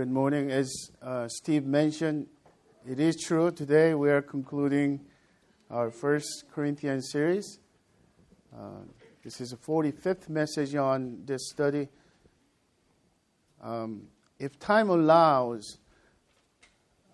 Good 0.00 0.10
morning. 0.10 0.50
As 0.50 0.72
uh, 1.02 1.28
Steve 1.28 1.66
mentioned, 1.66 2.26
it 2.88 2.98
is 2.98 3.16
true. 3.16 3.50
Today 3.50 3.92
we 3.92 4.08
are 4.08 4.22
concluding 4.22 5.00
our 5.70 5.90
First 5.90 6.44
Corinthians 6.54 7.10
series. 7.10 7.58
Uh, 8.50 8.80
this 9.22 9.42
is 9.42 9.50
the 9.50 9.58
45th 9.58 10.30
message 10.30 10.74
on 10.74 11.20
this 11.26 11.50
study. 11.50 11.90
Um, 13.62 14.04
if 14.38 14.58
time 14.58 14.88
allows, 14.88 15.76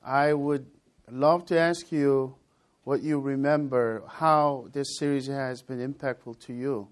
I 0.04 0.32
would 0.32 0.66
love 1.10 1.44
to 1.46 1.58
ask 1.58 1.90
you 1.90 2.36
what 2.84 3.02
you 3.02 3.18
remember, 3.18 4.04
how 4.06 4.68
this 4.72 4.96
series 4.96 5.26
has 5.26 5.60
been 5.60 5.92
impactful 5.92 6.38
to 6.46 6.52
you. 6.52 6.86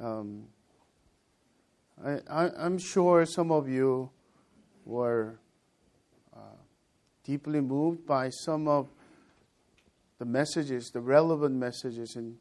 Um, 0.00 0.44
I, 2.02 2.48
am 2.56 2.78
sure 2.78 3.26
some 3.26 3.52
of 3.52 3.68
you 3.68 4.12
were 4.88 5.38
uh, 6.34 6.56
deeply 7.22 7.60
moved 7.60 8.06
by 8.06 8.30
some 8.30 8.66
of 8.66 8.88
the 10.18 10.24
messages, 10.24 10.90
the 10.92 11.00
relevant 11.00 11.54
messages 11.54 12.16
and 12.16 12.36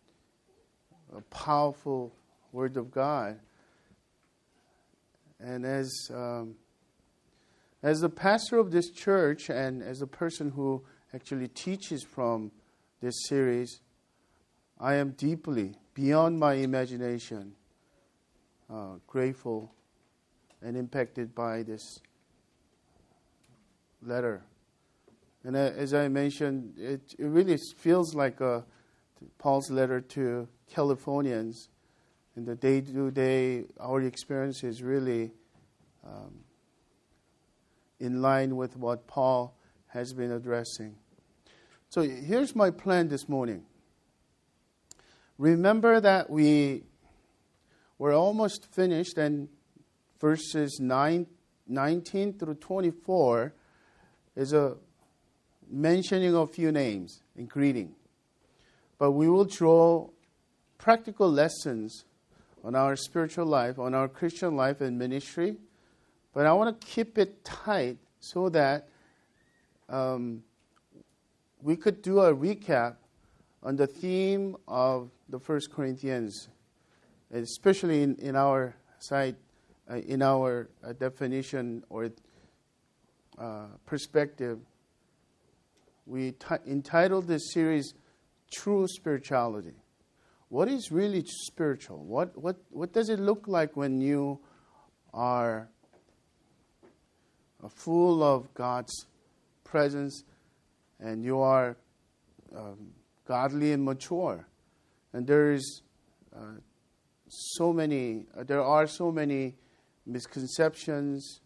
a 1.15 1.21
powerful 1.23 2.13
Word 2.53 2.77
of 2.77 2.89
God. 2.89 3.39
And 5.39 5.65
as 5.65 5.91
um, 6.11 6.55
as 7.83 7.99
the 7.99 8.09
pastor 8.09 8.57
of 8.57 8.71
this 8.71 8.89
church 8.89 9.49
and 9.49 9.83
as 9.83 10.01
a 10.01 10.07
person 10.07 10.49
who 10.49 10.83
actually 11.13 11.49
teaches 11.49 12.03
from 12.03 12.51
this 13.01 13.13
series, 13.27 13.81
I 14.79 14.95
am 14.95 15.11
deeply, 15.11 15.75
beyond 15.93 16.39
my 16.39 16.53
imagination, 16.53 17.53
uh, 18.69 18.95
grateful 19.05 19.71
and 20.61 20.75
impacted 20.75 21.35
by 21.35 21.63
this 21.63 21.99
letter. 24.01 24.43
And 25.43 25.55
as 25.55 25.93
I 25.93 26.07
mentioned, 26.07 26.73
it, 26.77 27.15
it 27.17 27.25
really 27.25 27.57
feels 27.77 28.13
like 28.13 28.41
a, 28.41 28.65
Paul's 29.39 29.71
letter 29.71 29.99
to 29.99 30.47
Californians. 30.69 31.69
In 32.35 32.45
the 32.45 32.55
day 32.55 32.81
to 32.81 33.11
day, 33.11 33.65
our 33.79 34.01
experience 34.01 34.63
is 34.63 34.83
really 34.83 35.31
um, 36.05 36.35
in 37.99 38.21
line 38.21 38.55
with 38.55 38.77
what 38.77 39.07
Paul 39.07 39.57
has 39.87 40.13
been 40.13 40.31
addressing. 40.31 40.95
So 41.89 42.01
here's 42.01 42.55
my 42.55 42.69
plan 42.69 43.07
this 43.07 43.27
morning. 43.27 43.63
Remember 45.37 45.99
that 45.99 46.29
we 46.29 46.83
we're 47.97 48.15
almost 48.15 48.65
finished, 48.65 49.17
and 49.17 49.47
verses 50.19 50.79
9, 50.79 51.25
19 51.67 52.33
through 52.33 52.55
24 52.55 53.53
is 54.37 54.53
a 54.53 54.77
mentioning 55.69 56.33
of 56.33 56.51
few 56.51 56.71
names 56.71 57.21
in 57.35 57.45
greeting. 57.45 57.93
But 58.97 59.11
we 59.11 59.27
will 59.27 59.43
draw 59.43 60.09
practical 60.77 61.29
lessons 61.29 62.05
on 62.63 62.75
our 62.75 62.95
spiritual 62.95 63.45
life, 63.45 63.77
on 63.77 63.93
our 63.93 64.07
Christian 64.07 64.55
life 64.55 64.79
and 64.79 64.97
ministry. 64.97 65.57
But 66.33 66.45
I 66.45 66.53
want 66.53 66.79
to 66.79 66.87
keep 66.87 67.17
it 67.17 67.43
tight 67.43 67.97
so 68.21 68.47
that 68.49 68.87
um, 69.89 70.43
we 71.61 71.75
could 71.75 72.01
do 72.01 72.21
a 72.21 72.33
recap 72.33 72.95
on 73.61 73.75
the 73.75 73.87
theme 73.87 74.55
of 74.67 75.09
the 75.27 75.39
First 75.39 75.73
Corinthians 75.73 76.47
especially 77.31 78.03
in, 78.03 78.15
in 78.15 78.35
our 78.35 78.75
side, 78.99 79.35
uh, 79.89 79.95
in 79.95 80.21
our 80.21 80.69
uh, 80.83 80.93
definition 80.93 81.83
or 81.89 82.09
uh, 83.37 83.67
perspective, 83.85 84.59
we 86.05 86.31
t- 86.31 86.55
entitled 86.65 87.27
this 87.27 87.53
series 87.53 87.93
True 88.51 88.87
Spirituality. 88.87 89.75
What 90.49 90.69
is 90.69 90.91
really 90.91 91.23
spiritual? 91.25 92.03
What, 92.05 92.37
what, 92.41 92.55
what 92.69 92.93
does 92.93 93.09
it 93.09 93.19
look 93.19 93.47
like 93.47 93.75
when 93.75 93.99
you 93.99 94.39
are 95.13 95.67
full 97.69 98.23
of 98.23 98.53
God's 98.53 99.07
presence 99.65 100.23
and 100.99 101.23
you 101.23 101.41
are 101.41 101.75
um, 102.55 102.91
godly 103.27 103.73
and 103.73 103.83
mature? 103.83 104.47
And 105.11 105.27
there 105.27 105.51
is 105.51 105.81
uh, 106.33 106.59
so 107.27 107.73
many, 107.73 108.25
uh, 108.37 108.43
there 108.43 108.63
are 108.63 108.87
so 108.87 109.11
many 109.11 109.55
misconceptions, 110.05 111.41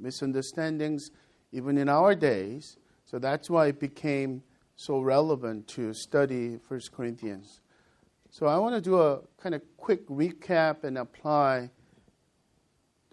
misunderstandings, 0.00 1.10
even 1.52 1.78
in 1.78 1.88
our 1.88 2.14
days. 2.14 2.76
So 3.04 3.18
that's 3.18 3.50
why 3.50 3.66
it 3.66 3.78
became 3.78 4.42
so 4.76 5.00
relevant 5.00 5.68
to 5.68 5.92
study 5.94 6.58
First 6.68 6.92
Corinthians. 6.92 7.60
So 8.30 8.46
I 8.46 8.58
want 8.58 8.74
to 8.74 8.80
do 8.80 8.98
a 8.98 9.20
kind 9.40 9.54
of 9.54 9.62
quick 9.76 10.08
recap 10.08 10.84
and 10.84 10.96
apply 10.96 11.70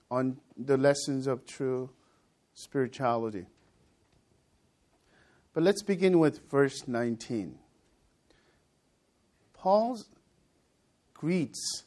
on 0.10 0.38
the 0.58 0.78
lessons 0.78 1.28
of 1.28 1.46
true 1.46 1.90
spirituality. 2.54 3.46
But 5.54 5.64
let's 5.64 5.84
begin 5.84 6.20
with 6.20 6.50
verse 6.50 6.88
19. 6.88 7.58
Paul 9.54 10.00
greets 11.14 11.84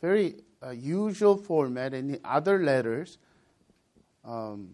very 0.00 0.34
uh, 0.62 0.70
usual 0.70 1.36
format 1.36 1.94
in 1.94 2.08
the 2.08 2.20
other 2.24 2.62
letters. 2.62 3.18
Um, 4.24 4.70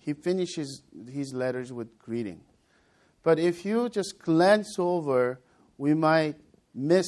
he 0.00 0.12
finishes 0.12 0.82
his 1.08 1.32
letters 1.32 1.72
with 1.72 1.98
greeting. 1.98 2.40
But 3.22 3.38
if 3.38 3.64
you 3.64 3.88
just 3.88 4.18
glance 4.18 4.76
over, 4.78 5.40
we 5.78 5.94
might 5.94 6.36
miss 6.74 7.06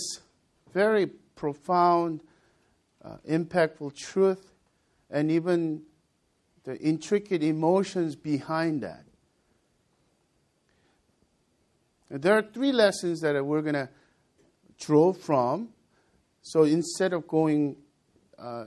very 0.72 1.06
profound, 1.34 2.22
uh, 3.04 3.16
impactful 3.28 3.96
truth, 3.96 4.52
and 5.10 5.30
even 5.30 5.82
the 6.64 6.78
intricate 6.78 7.42
emotions 7.42 8.14
behind 8.14 8.82
that. 8.82 9.04
There 12.08 12.36
are 12.36 12.42
three 12.42 12.72
lessons 12.72 13.20
that 13.22 13.44
we're 13.44 13.62
going 13.62 13.74
to 13.74 13.88
draw 14.78 15.12
from 15.12 15.70
so 16.42 16.64
instead 16.64 17.12
of 17.12 17.26
going 17.28 17.76
uh, 18.38 18.66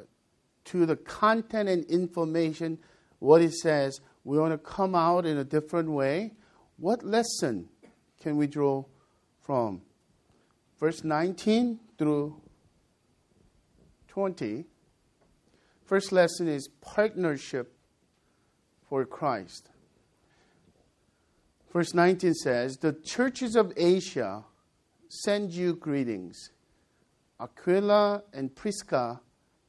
to 0.65 0.85
the 0.85 0.95
content 0.95 1.69
and 1.69 1.83
information, 1.85 2.79
what 3.19 3.41
it 3.41 3.53
says, 3.53 3.99
we 4.25 4.37
want 4.37 4.51
to 4.51 4.57
come 4.57 4.95
out 4.95 5.25
in 5.25 5.37
a 5.37 5.43
different 5.43 5.89
way. 5.89 6.33
What 6.77 7.03
lesson 7.03 7.69
can 8.21 8.35
we 8.35 8.47
draw 8.47 8.83
from? 9.39 9.83
Verse 10.79 11.03
19 11.03 11.79
through 11.97 12.41
20. 14.07 14.65
First 15.85 16.11
lesson 16.11 16.47
is 16.47 16.67
partnership 16.81 17.77
for 18.89 19.05
Christ. 19.05 19.69
Verse 21.71 21.93
19 21.93 22.33
says, 22.33 22.77
The 22.77 22.93
churches 22.93 23.55
of 23.55 23.71
Asia 23.77 24.43
send 25.09 25.51
you 25.51 25.75
greetings. 25.75 26.49
Aquila 27.39 28.23
and 28.33 28.55
Prisca, 28.55 29.21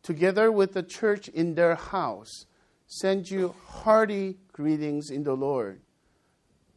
together 0.03 0.51
with 0.51 0.73
the 0.73 0.83
church 0.83 1.29
in 1.29 1.55
their 1.55 1.75
house, 1.75 2.47
send 2.87 3.29
you 3.29 3.55
hearty 3.67 4.37
greetings 4.57 5.11
in 5.11 5.23
the 5.23 5.35
Lord. 5.35 5.83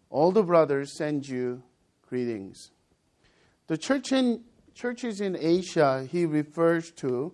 All 0.09 0.33
the 0.33 0.43
brothers 0.43 0.97
send 0.97 1.25
you 1.29 1.63
greetings. 2.05 2.71
The 3.67 3.77
church 3.77 4.11
in, 4.11 4.43
churches 4.75 5.21
in 5.21 5.37
Asia 5.39 6.05
he 6.11 6.25
refers 6.25 6.91
to 6.97 7.31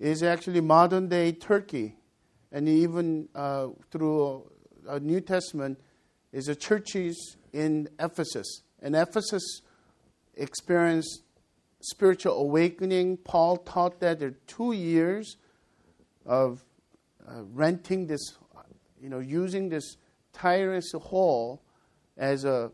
is 0.00 0.22
actually 0.22 0.62
modern 0.62 1.08
day 1.08 1.32
Turkey. 1.32 1.96
And 2.50 2.68
even 2.68 3.28
uh, 3.34 3.68
through 3.90 4.50
a 4.88 4.98
New 4.98 5.20
Testament 5.20 5.78
is 6.32 6.46
the 6.46 6.56
churches 6.56 7.36
in 7.52 7.88
Ephesus. 7.98 8.62
And 8.80 8.96
Ephesus 8.96 9.60
experienced 10.34 11.22
spiritual 11.80 12.38
awakening, 12.38 13.18
Paul 13.18 13.58
taught 13.58 14.00
that 14.00 14.20
there 14.20 14.28
are 14.28 14.38
two 14.46 14.72
years 14.72 15.36
of 16.24 16.64
uh, 17.28 17.42
renting 17.52 18.06
this, 18.06 18.38
you 19.02 19.08
know, 19.08 19.18
using 19.18 19.68
this 19.68 19.96
Tyrannus 20.32 20.92
Hall 20.92 21.60
as 22.16 22.44
a, 22.44 22.70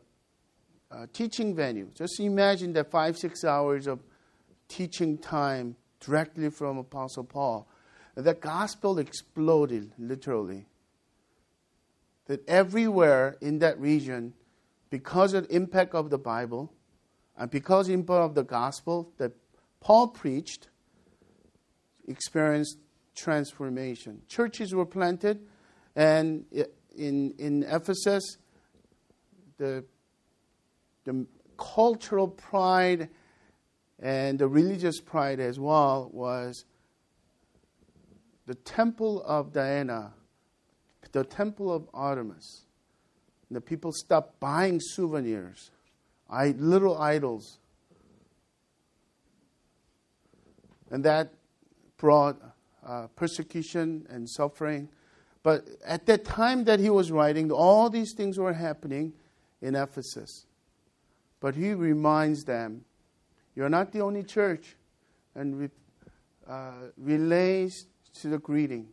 a 0.91 1.07
teaching 1.07 1.55
venue. 1.57 1.91
Just 1.95 2.21
imagine 2.21 2.75
that 2.75 2.91
five, 2.91 3.17
six 3.17 3.45
hours 3.45 3.87
of 3.87 4.01
teaching 4.69 5.17
time 5.17 5.75
directly 6.01 6.51
from 6.51 6.79
Apostle 6.79 7.25
Paul. 7.25 7.67
The 8.15 8.35
gospel 8.35 8.99
exploded, 8.99 9.93
literally. 9.99 10.67
That 12.27 12.47
everywhere 12.47 13.37
in 13.41 13.61
that 13.61 13.81
region, 13.81 14.35
because 14.91 15.33
of 15.33 15.49
the 15.49 15.57
impact 15.57 15.95
of 15.95 16.11
the 16.11 16.19
Bible, 16.19 16.73
and 17.39 17.51
because 17.51 17.89
impact 17.89 18.21
of 18.21 18.35
the 18.35 18.43
gospel 18.45 19.13
that 19.17 19.33
Paul 19.81 20.09
preached, 20.09 20.69
experienced 22.07 22.79
transformation. 23.15 24.23
Churches 24.29 24.75
were 24.75 24.87
planted, 24.87 25.47
And 25.99 26.45
in, 26.97 27.35
in 27.39 27.65
Ephesus, 27.65 28.37
the, 29.57 29.85
the 31.05 31.27
cultural 31.59 32.29
pride 32.29 33.09
and 33.99 34.39
the 34.39 34.47
religious 34.47 35.01
pride 35.01 35.41
as 35.41 35.59
well 35.59 36.09
was 36.13 36.65
the 38.47 38.55
temple 38.55 39.25
of 39.27 39.53
Diana, 39.53 40.13
the 41.11 41.25
temple 41.25 41.75
of 41.75 41.89
Artemis. 41.93 42.67
The 43.51 43.61
people 43.61 43.91
stopped 43.91 44.39
buying 44.39 44.79
souvenirs, 44.81 45.73
little 46.31 46.97
idols. 46.97 47.59
And 50.93 51.05
that 51.05 51.35
brought 51.97 52.41
uh, 52.87 53.09
persecution 53.17 54.07
and 54.09 54.31
suffering. 54.31 54.91
But 55.49 55.67
at 55.83 56.05
that 56.05 56.27
time 56.27 56.65
that 56.65 56.79
he 56.79 56.91
was 56.91 57.11
writing, 57.11 57.51
all 57.51 57.89
these 57.89 58.13
things 58.13 58.39
were 58.39 58.53
happening 58.53 59.15
in 59.63 59.77
Ephesus. 59.77 60.45
But 61.41 61.55
he 61.55 61.73
reminds 61.73 62.45
them, 62.45 62.85
you're 63.57 63.71
not 63.71 63.91
the 63.91 64.03
only 64.03 64.25
church, 64.25 64.77
and 65.35 65.71
uh, 66.47 66.73
relays 66.99 67.87
to 68.21 68.29
the 68.29 68.37
greeting. 68.39 68.89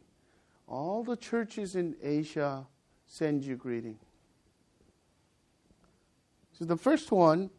All 0.65 1.03
the 1.03 1.17
churches 1.17 1.75
in 1.75 1.93
Asia 2.01 2.65
send 3.05 3.43
you 3.43 3.57
greeting. 3.57 3.99
So 6.53 6.63
the 6.63 6.77
first 6.77 7.11
one 7.11 7.49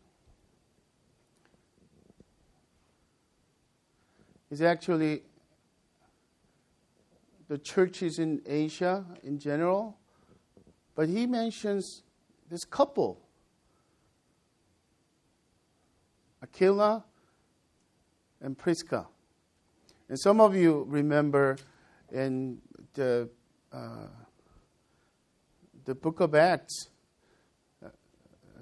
is 4.50 4.62
actually 4.62 5.20
the 7.48 7.58
churches 7.58 8.18
in 8.18 8.42
Asia 8.46 9.04
in 9.22 9.38
general, 9.38 9.96
but 10.94 11.08
he 11.08 11.26
mentions 11.26 12.02
this 12.48 12.64
couple, 12.64 13.20
Aquila 16.42 17.04
and 18.40 18.56
Prisca. 18.56 19.06
And 20.08 20.18
some 20.18 20.40
of 20.40 20.54
you 20.54 20.84
remember 20.88 21.56
in 22.12 22.58
the, 22.94 23.28
uh, 23.72 24.06
the 25.84 25.94
book 25.94 26.20
of 26.20 26.34
Acts, 26.34 26.88
uh, 27.84 27.88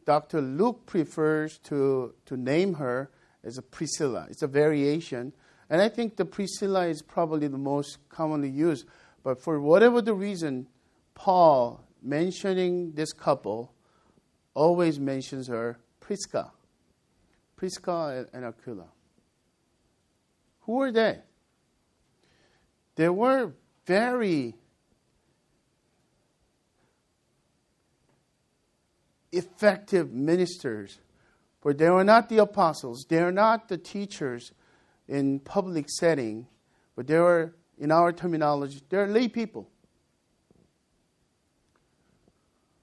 Dr. 0.05 0.41
Luke 0.41 0.87
prefers 0.87 1.59
to, 1.65 2.15
to 2.27 2.37
name 2.37 2.75
her 2.75 3.11
as 3.43 3.59
a 3.59 3.63
Priscilla. 3.63 4.27
It's 4.31 4.43
a 4.43 4.47
variation. 4.47 5.33
And 5.71 5.81
I 5.81 5.89
think 5.89 6.17
the 6.17 6.25
Priscilla 6.25 6.87
is 6.87 7.03
probably 7.03 7.49
the 7.49 7.59
most 7.59 7.99
commonly 8.09 8.51
used. 8.51 8.87
But 9.23 9.41
for 9.41 9.61
whatever 9.61 10.03
the 10.03 10.15
reason, 10.15 10.69
Paul 11.15 11.85
mentioning 12.03 12.93
this 12.93 13.13
couple 13.13 13.73
always 14.53 15.01
mentions 15.01 15.49
her 15.49 15.79
Prisca. 16.01 16.53
Prisca 17.57 18.27
and 18.33 18.45
Aquila. 18.45 18.89
Who 20.63 20.73
were 20.73 20.93
they? 20.93 21.21
They 22.97 23.09
were 23.09 23.53
very 23.87 24.55
effective 29.33 30.13
ministers, 30.13 30.99
but 31.63 31.79
they 31.79 31.91
were 31.91 32.05
not 32.05 32.29
the 32.29 32.39
apostles. 32.39 33.05
They 33.09 33.19
are 33.19 33.33
not 33.33 33.69
the 33.69 33.79
teachers 33.79 34.53
in 35.09 35.41
public 35.41 35.87
setting, 35.89 36.47
but 36.97 37.07
they 37.07 37.19
were, 37.19 37.55
in 37.79 37.91
our 37.91 38.13
terminology, 38.13 38.81
they're 38.89 39.07
lay 39.07 39.29
people. 39.29 39.69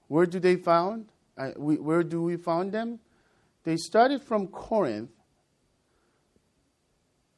Where 0.08 0.26
do 0.26 0.40
they 0.40 0.58
found? 0.58 1.08
Uh, 1.38 1.52
we, 1.58 1.78
where 1.78 2.04
do 2.04 2.22
we 2.22 2.36
found 2.36 2.72
them? 2.72 3.00
They 3.64 3.78
started 3.78 4.22
from 4.22 4.48
Corinth, 4.48 5.12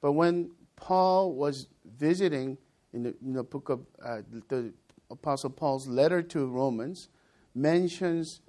but 0.01 0.13
when 0.13 0.51
Paul 0.75 1.33
was 1.33 1.67
visiting 1.97 2.57
in 2.93 3.03
the, 3.03 3.15
in 3.23 3.33
the 3.33 3.43
book 3.43 3.69
of 3.69 3.81
uh, 4.03 4.21
the 4.47 4.73
Apostle 5.11 5.49
Paul's 5.49 5.87
letter 5.87 6.21
to 6.21 6.47
Romans, 6.47 7.09
mentions 7.53 8.41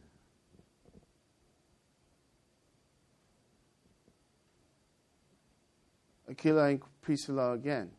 Aquila 6.34 6.68
and 6.68 6.82
Priscilla 7.00 7.52
again. 7.52 7.90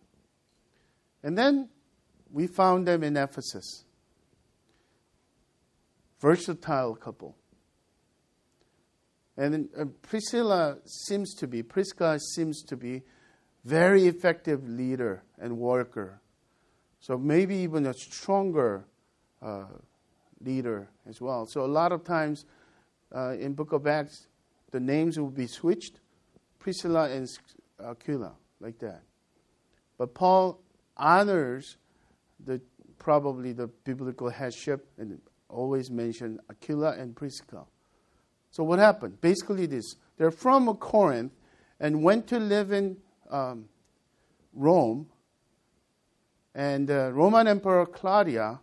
And 1.23 1.37
then 1.37 1.69
we 2.31 2.47
found 2.47 2.87
them 2.87 3.03
in 3.03 3.15
Ephesus. 3.17 3.85
Versatile 6.19 6.95
couple. 6.95 7.35
And 9.37 9.69
uh, 9.77 9.85
Priscilla 10.01 10.77
seems 10.85 11.33
to 11.35 11.47
be, 11.47 11.63
Prisca 11.63 12.19
seems 12.19 12.63
to 12.63 12.77
be 12.77 13.03
very 13.63 14.07
effective 14.07 14.67
leader 14.67 15.23
and 15.39 15.57
worker. 15.57 16.21
So 16.99 17.17
maybe 17.17 17.55
even 17.57 17.85
a 17.85 17.93
stronger 17.93 18.85
uh, 19.41 19.65
leader 20.41 20.89
as 21.07 21.21
well. 21.21 21.45
So 21.47 21.61
a 21.65 21.67
lot 21.67 21.91
of 21.91 22.03
times 22.03 22.45
uh, 23.13 23.35
in 23.39 23.53
Book 23.53 23.73
of 23.73 23.87
Acts, 23.87 24.27
the 24.71 24.79
names 24.79 25.19
will 25.19 25.29
be 25.29 25.47
switched, 25.47 25.99
Priscilla 26.59 27.09
and 27.09 27.27
Aquila, 27.83 28.33
like 28.59 28.79
that. 28.79 29.01
But 29.97 30.13
Paul 30.13 30.59
honors 30.97 31.77
the 32.43 32.61
probably 32.99 33.53
the 33.53 33.67
biblical 33.67 34.29
headship 34.29 34.87
and 34.97 35.19
always 35.49 35.91
mention 35.91 36.39
Aquila 36.49 36.93
and 36.93 37.15
Prisca. 37.15 37.65
So 38.51 38.63
what 38.63 38.79
happened? 38.79 39.21
Basically, 39.21 39.65
this 39.65 39.95
they're 40.17 40.31
from 40.31 40.73
Corinth 40.77 41.33
and 41.79 42.03
went 42.03 42.27
to 42.27 42.39
live 42.39 42.71
in 42.71 42.97
um, 43.29 43.65
Rome. 44.53 45.07
And 46.53 46.89
uh, 46.89 47.11
Roman 47.11 47.47
Emperor 47.47 47.85
Claudia 47.85 48.59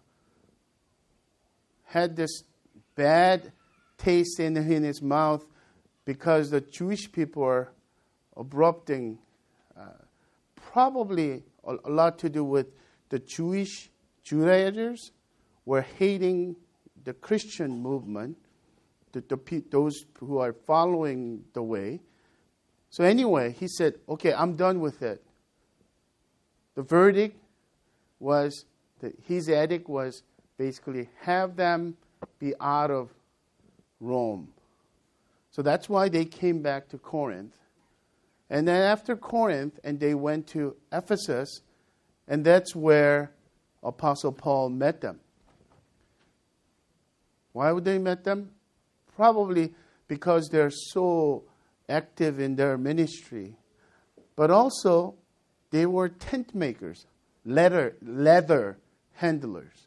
had 1.85 2.17
this 2.17 2.45
bad 2.95 3.53
taste 3.99 4.41
in, 4.41 4.57
in 4.57 4.83
his 4.83 5.03
mouth 5.03 5.45
because 6.05 6.51
the 6.51 6.63
Jewish 6.63 7.13
people 7.13 7.43
were 7.43 7.69
abrupting, 8.37 9.19
uh, 9.79 9.87
probably 10.57 11.43
a, 11.65 11.77
a, 11.85 11.91
lot 11.91 12.19
to 12.21 12.29
do 12.29 12.45
with 12.45 12.69
the 13.09 13.19
Jewish 13.19 13.91
Judaizers 14.23 15.13
were 15.65 15.83
hating 15.83 16.57
the 17.05 17.13
Christian 17.13 17.83
movement, 17.83 18.37
the, 19.13 19.21
the, 19.21 19.65
those 19.71 20.05
who 20.19 20.39
are 20.39 20.53
following 20.53 21.45
the 21.53 21.63
way. 21.63 22.01
So, 22.91 23.05
anyway, 23.05 23.53
he 23.53 23.69
said, 23.69 23.95
Okay, 24.09 24.33
I'm 24.33 24.57
done 24.57 24.81
with 24.81 25.03
it. 25.03 25.23
The 26.75 26.83
verdict 26.83 27.37
was 28.19 28.65
that 29.01 29.13
his 29.27 29.49
edict 29.49 29.89
was 29.89 30.23
basically 30.57 31.09
have 31.23 31.57
them 31.57 31.97
be 32.39 32.55
out 32.61 32.91
of 32.91 33.11
Rome. 34.01 34.49
So 35.51 35.63
that's 35.63 35.89
why 35.89 36.09
they 36.09 36.25
came 36.25 36.63
back 36.63 36.89
to 36.91 36.99
Corinth. 36.99 37.55
And 38.53 38.69
then 38.69 38.83
after 38.83 39.17
Corinth, 39.17 39.81
and 39.83 39.99
they 39.99 40.13
went 40.13 40.47
to 40.49 40.77
Ephesus, 40.93 41.63
and 42.29 42.45
that's 42.45 42.77
where 42.77 43.33
Apostle 43.83 44.31
Paul 44.31 44.69
met 44.69 45.01
them. 45.01 45.21
Why 47.53 47.73
would 47.73 47.87
they 47.87 47.99
met 47.99 48.25
them? 48.25 48.51
Probably 49.17 49.73
because 50.07 50.51
they're 50.51 50.71
so 50.71 51.45
active 51.89 52.41
in 52.41 52.57
their 52.57 52.77
ministry, 52.77 53.57
but 54.37 54.51
also 54.51 55.15
they 55.71 55.87
were 55.87 56.11
tent 56.11 56.55
makers, 56.55 57.07
leather, 57.47 57.97
leather 58.03 58.77
handlers. 59.15 59.87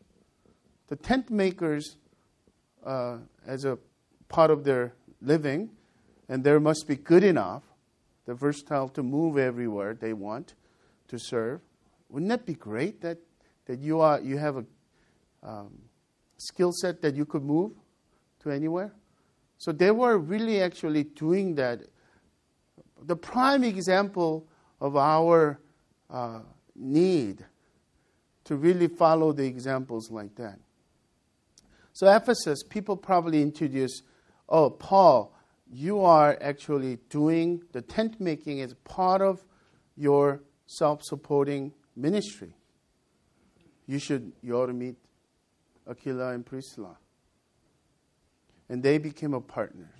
The 0.87 0.95
tent 0.95 1.29
makers, 1.29 1.97
uh, 2.83 3.17
as 3.45 3.63
a 3.63 3.77
part 4.27 4.49
of 4.49 4.63
their 4.63 4.95
living, 5.21 5.69
and 6.27 6.43
there 6.43 6.59
must 6.59 6.87
be 6.87 6.95
good 6.95 7.23
enough 7.23 7.61
they're 8.25 8.35
versatile 8.35 8.89
to 8.89 9.03
move 9.03 9.37
everywhere 9.37 9.93
they 9.93 10.13
want 10.13 10.55
to 11.07 11.19
serve. 11.19 11.61
Wouldn't 12.09 12.29
that 12.29 12.45
be 12.45 12.53
great 12.53 13.01
that, 13.01 13.17
that 13.65 13.79
you, 13.79 14.01
are, 14.01 14.19
you 14.19 14.37
have 14.37 14.57
a 14.57 14.65
um, 15.43 15.77
skill 16.37 16.71
set 16.71 17.01
that 17.01 17.15
you 17.15 17.25
could 17.25 17.43
move 17.43 17.71
to 18.39 18.51
anywhere? 18.51 18.93
So 19.57 19.71
they 19.71 19.91
were 19.91 20.17
really 20.17 20.61
actually 20.61 21.03
doing 21.03 21.55
that. 21.55 21.81
The 23.03 23.15
prime 23.15 23.63
example 23.63 24.47
of 24.81 24.95
our 24.95 25.59
uh, 26.09 26.39
need 26.75 27.45
to 28.45 28.55
really 28.55 28.87
follow 28.87 29.31
the 29.33 29.45
examples 29.45 30.11
like 30.11 30.35
that. 30.35 30.59
So, 31.93 32.13
Ephesus, 32.13 32.61
people 32.63 32.97
probably 32.97 33.41
introduce, 33.41 34.01
oh, 34.49 34.69
Paul, 34.69 35.34
you 35.71 36.01
are 36.01 36.37
actually 36.41 36.99
doing 37.09 37.63
the 37.71 37.81
tent 37.81 38.19
making 38.19 38.61
as 38.61 38.73
part 38.83 39.21
of 39.21 39.43
your 39.95 40.43
self 40.67 41.03
supporting 41.03 41.73
ministry. 41.95 42.55
You 43.87 43.99
should, 43.99 44.31
you 44.41 44.55
ought 44.55 44.67
to 44.67 44.73
meet 44.73 44.95
Aquila 45.89 46.33
and 46.33 46.45
Priscilla. 46.45 46.97
And 48.67 48.81
they 48.81 48.97
became 48.97 49.33
a 49.33 49.41
partner. 49.41 49.91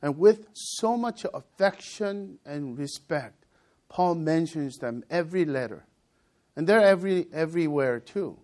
And 0.00 0.18
with 0.18 0.46
so 0.52 0.96
much 0.96 1.24
affection 1.34 2.38
and 2.44 2.78
respect, 2.78 3.46
Paul 3.88 4.16
mentions 4.16 4.76
them 4.76 5.02
every 5.10 5.44
letter. 5.44 5.86
And 6.54 6.66
they're 6.66 6.80
every, 6.80 7.26
everywhere 7.32 7.98
too. 8.00 8.38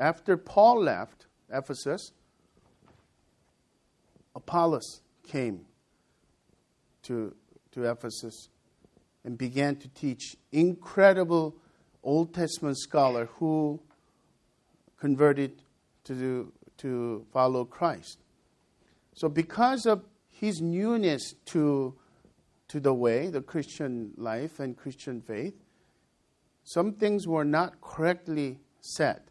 After 0.00 0.38
Paul 0.38 0.82
left 0.84 1.26
Ephesus, 1.52 2.12
Apollos 4.34 5.02
came 5.28 5.66
to, 7.02 7.34
to 7.72 7.84
Ephesus 7.84 8.48
and 9.24 9.36
began 9.36 9.76
to 9.76 9.88
teach 9.88 10.36
incredible 10.52 11.54
Old 12.02 12.32
Testament 12.32 12.78
scholar 12.78 13.26
who 13.34 13.78
converted 14.98 15.60
to, 16.04 16.50
to 16.78 17.26
follow 17.30 17.66
Christ. 17.66 18.20
So 19.14 19.28
because 19.28 19.84
of 19.84 20.02
his 20.30 20.62
newness 20.62 21.34
to, 21.46 21.94
to 22.68 22.80
the 22.80 22.94
way, 22.94 23.28
the 23.28 23.42
Christian 23.42 24.12
life 24.16 24.60
and 24.60 24.74
Christian 24.74 25.20
faith, 25.20 25.54
some 26.64 26.94
things 26.94 27.26
were 27.26 27.44
not 27.44 27.82
correctly 27.82 28.60
said. 28.80 29.29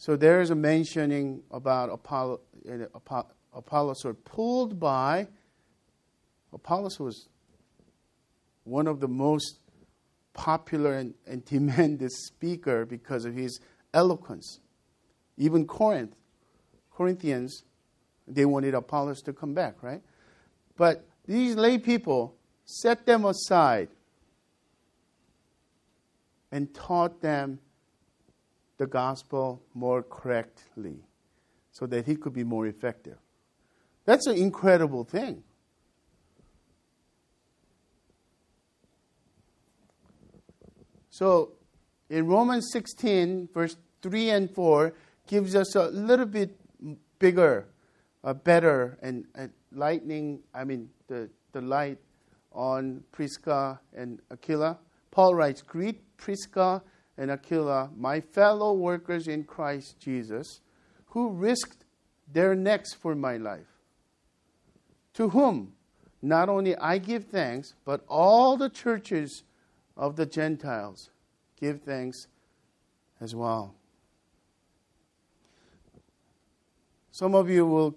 So 0.00 0.16
there 0.16 0.40
is 0.40 0.48
a 0.48 0.54
mentioning 0.54 1.42
about 1.50 1.90
Apollo, 1.90 2.40
uh, 2.66 3.22
Apollos 3.52 4.02
were 4.02 4.14
pulled 4.14 4.80
by. 4.80 5.28
Apollos 6.54 6.98
was 6.98 7.28
one 8.64 8.86
of 8.86 9.00
the 9.00 9.08
most 9.08 9.58
popular 10.32 10.94
and, 10.94 11.12
and 11.26 11.44
demanded 11.44 12.10
speaker 12.12 12.86
because 12.86 13.26
of 13.26 13.34
his 13.34 13.60
eloquence. 13.92 14.60
Even 15.36 15.66
Corinth, 15.66 16.16
Corinthians, 16.90 17.64
they 18.26 18.46
wanted 18.46 18.72
Apollos 18.72 19.20
to 19.20 19.34
come 19.34 19.52
back, 19.52 19.82
right? 19.82 20.00
But 20.78 21.06
these 21.26 21.56
lay 21.56 21.76
people 21.76 22.36
set 22.64 23.04
them 23.04 23.26
aside 23.26 23.90
and 26.50 26.72
taught 26.72 27.20
them 27.20 27.58
the 28.80 28.86
gospel 28.86 29.62
more 29.74 30.02
correctly 30.02 30.96
so 31.70 31.86
that 31.86 32.06
he 32.06 32.16
could 32.16 32.32
be 32.32 32.44
more 32.44 32.66
effective. 32.66 33.18
That's 34.06 34.26
an 34.26 34.38
incredible 34.38 35.04
thing. 35.04 35.42
So 41.10 41.52
in 42.08 42.26
Romans 42.26 42.70
16, 42.72 43.50
verse 43.52 43.76
3 44.00 44.30
and 44.30 44.50
4, 44.50 44.94
gives 45.26 45.54
us 45.54 45.74
a 45.74 45.88
little 45.88 46.24
bit 46.24 46.58
bigger, 47.18 47.66
uh, 48.24 48.32
better, 48.32 48.96
and, 49.02 49.26
and 49.34 49.50
lightning, 49.72 50.40
I 50.54 50.64
mean, 50.64 50.88
the, 51.06 51.28
the 51.52 51.60
light 51.60 51.98
on 52.50 53.04
Prisca 53.12 53.78
and 53.94 54.20
Aquila. 54.30 54.78
Paul 55.10 55.34
writes, 55.34 55.60
Greet 55.60 56.00
Prisca 56.16 56.82
and 57.20 57.30
Aquila, 57.30 57.90
my 57.94 58.18
fellow 58.18 58.72
workers 58.72 59.28
in 59.28 59.44
Christ 59.44 60.00
Jesus, 60.00 60.60
who 61.08 61.28
risked 61.28 61.84
their 62.32 62.54
necks 62.54 62.94
for 62.94 63.14
my 63.14 63.36
life. 63.36 63.68
To 65.14 65.28
whom 65.28 65.74
not 66.22 66.48
only 66.48 66.74
I 66.76 66.96
give 66.96 67.26
thanks, 67.26 67.74
but 67.84 68.02
all 68.08 68.56
the 68.56 68.70
churches 68.70 69.42
of 69.98 70.16
the 70.16 70.24
Gentiles 70.24 71.10
give 71.60 71.82
thanks 71.82 72.26
as 73.20 73.34
well. 73.34 73.74
Some 77.10 77.34
of 77.34 77.50
you 77.50 77.66
will 77.66 77.96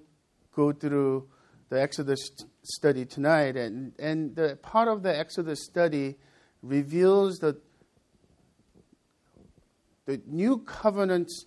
go 0.54 0.74
through 0.74 1.30
the 1.70 1.82
Exodus 1.82 2.30
study 2.64 3.06
tonight, 3.06 3.56
and, 3.56 3.94
and 3.98 4.36
the 4.36 4.58
part 4.62 4.90
of 4.90 5.02
the 5.02 5.18
Exodus 5.18 5.64
study 5.64 6.18
reveals 6.62 7.38
the 7.38 7.56
the 10.06 10.22
new 10.28 10.60
covenant's 10.60 11.46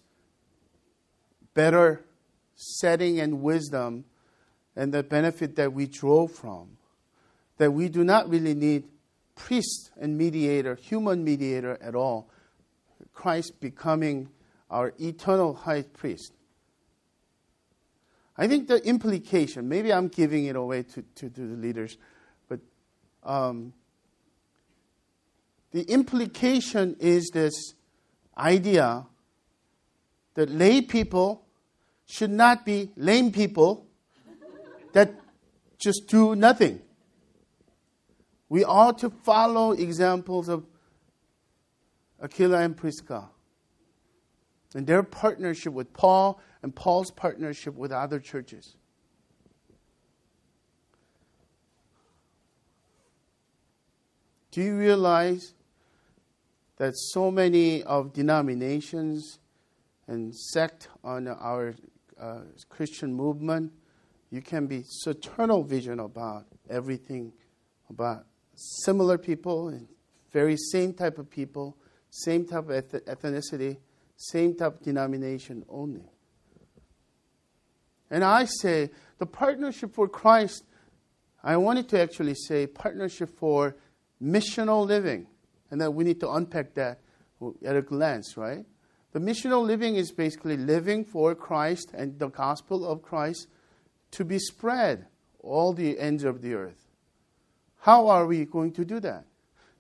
better 1.55 2.05
setting 2.55 3.21
and 3.21 3.43
wisdom 3.43 4.05
and 4.75 4.93
the 4.93 5.03
benefit 5.03 5.57
that 5.57 5.73
we 5.73 5.87
draw 5.87 6.27
from. 6.27 6.77
That 7.59 7.73
we 7.73 7.89
do 7.89 8.05
not 8.05 8.29
really 8.29 8.55
need 8.55 8.85
priest 9.35 9.91
and 9.99 10.17
mediator, 10.19 10.75
human 10.75 11.25
mediator 11.25 11.79
at 11.81 11.95
all. 11.95 12.31
Christ 13.13 13.61
becoming 13.61 14.29
our 14.71 14.93
eternal 14.99 15.55
high 15.55 15.83
priest. 15.83 16.33
I 18.37 18.47
think 18.47 18.69
the 18.69 18.85
implication, 18.87 19.69
maybe 19.69 19.93
I'm 19.93 20.09
giving 20.09 20.45
it 20.45 20.57
away 20.57 20.83
to, 20.83 21.03
to, 21.03 21.31
to 21.31 21.41
the 21.41 21.57
leaders, 21.57 21.97
but 22.49 22.61
um, 23.23 23.73
the 25.73 25.83
implication 25.83 26.97
is 27.01 27.31
this 27.33 27.75
idea 28.37 29.07
that 30.35 30.51
lay 30.51 30.81
people 30.83 31.45
should 32.07 32.31
not 32.31 32.65
be 32.65 32.91
lame 32.97 33.33
people 33.33 33.87
that 34.93 35.15
just 35.79 36.07
do 36.09 36.37
nothing. 36.37 36.81
We 38.49 38.65
ought 38.65 38.99
to 38.99 39.11
follow 39.11 39.73
examples 39.73 40.49
of 40.49 40.65
Aquila 42.23 42.61
and 42.61 42.77
Prisca 42.77 43.29
and 44.75 44.87
their 44.87 45.03
partnership 45.03 45.73
with 45.73 45.93
Paul 45.93 46.41
and 46.63 46.75
Paul's 46.75 47.11
partnership 47.11 47.75
with 47.75 47.93
other 47.93 48.21
churches. 48.21 48.77
Do 54.51 54.63
you 54.63 54.77
realize 54.77 55.53
that 56.77 56.97
so 56.97 57.31
many 57.31 57.83
of 57.85 58.13
denominations 58.13 59.39
and 60.07 60.35
sect 60.35 60.89
on 61.03 61.27
our 61.29 61.75
uh, 62.21 62.41
Christian 62.69 63.13
movement, 63.13 63.73
you 64.31 64.43
can 64.43 64.67
be 64.67 64.85
tunnel 65.23 65.63
vision 65.63 66.01
about 66.01 66.47
everything, 66.69 67.33
about 67.89 68.27
similar 68.55 69.19
people, 69.19 69.69
and 69.69 69.89
very 70.33 70.57
same 70.57 70.93
type 70.93 71.19
of 71.19 71.31
people, 71.31 71.77
same 72.11 72.47
type 72.47 72.69
of 72.69 72.85
ethnicity, 72.91 73.79
same 74.17 74.55
type 74.55 74.75
of 74.75 74.83
denomination 74.83 75.65
only. 75.69 76.05
And 78.11 78.23
I 78.23 78.45
say 78.45 78.91
the 79.19 79.27
partnership 79.27 79.95
for 79.95 80.09
Christ, 80.09 80.65
I 81.43 81.57
wanted 81.57 81.89
to 81.91 82.01
actually 82.01 82.35
say 82.35 82.67
partnership 82.67 83.37
for 83.37 83.77
missional 84.23 84.87
living. 84.87 85.27
And 85.71 85.81
then 85.81 85.95
we 85.95 86.05
need 86.05 86.21
to 86.21 86.31
unpack 86.31 86.75
that 86.75 87.01
at 87.65 87.77
a 87.77 87.83
glance, 87.83 88.37
right? 88.37 88.65
The 89.13 89.21
missional 89.21 89.65
living 89.65 89.97
is 89.97 90.13
basically 90.13 90.57
living 90.57 91.05
for 91.05 91.35
Christ 91.35 91.91
and 91.95 92.19
the 92.19 92.29
gospel 92.29 92.87
of 92.87 93.03
Christ 93.03 93.49
to 94.13 94.25
be 94.25 94.39
spread 94.39 95.07
all 95.41 95.73
the 95.73 95.99
ends 95.99 96.25
of 96.25 96.43
the 96.43 96.55
earth. 96.55 96.87
How 97.81 98.09
are 98.09 98.27
we 98.27 98.45
going 98.45 98.73
to 98.73 98.85
do 98.85 99.01
that? 99.01 99.25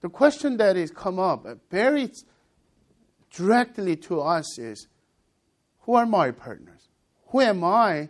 The 0.01 0.09
question 0.09 0.57
that 0.59 0.77
is 0.77 0.91
come 0.91 1.19
up 1.19 1.47
very 1.71 2.11
directly 3.31 3.97
to 3.97 4.21
us 4.21 4.59
is 4.59 4.87
who 5.81 5.95
are 5.95 6.07
my 6.07 6.31
partners? 6.31 6.89
Who 7.29 7.41
am 7.41 7.65
I 7.65 8.09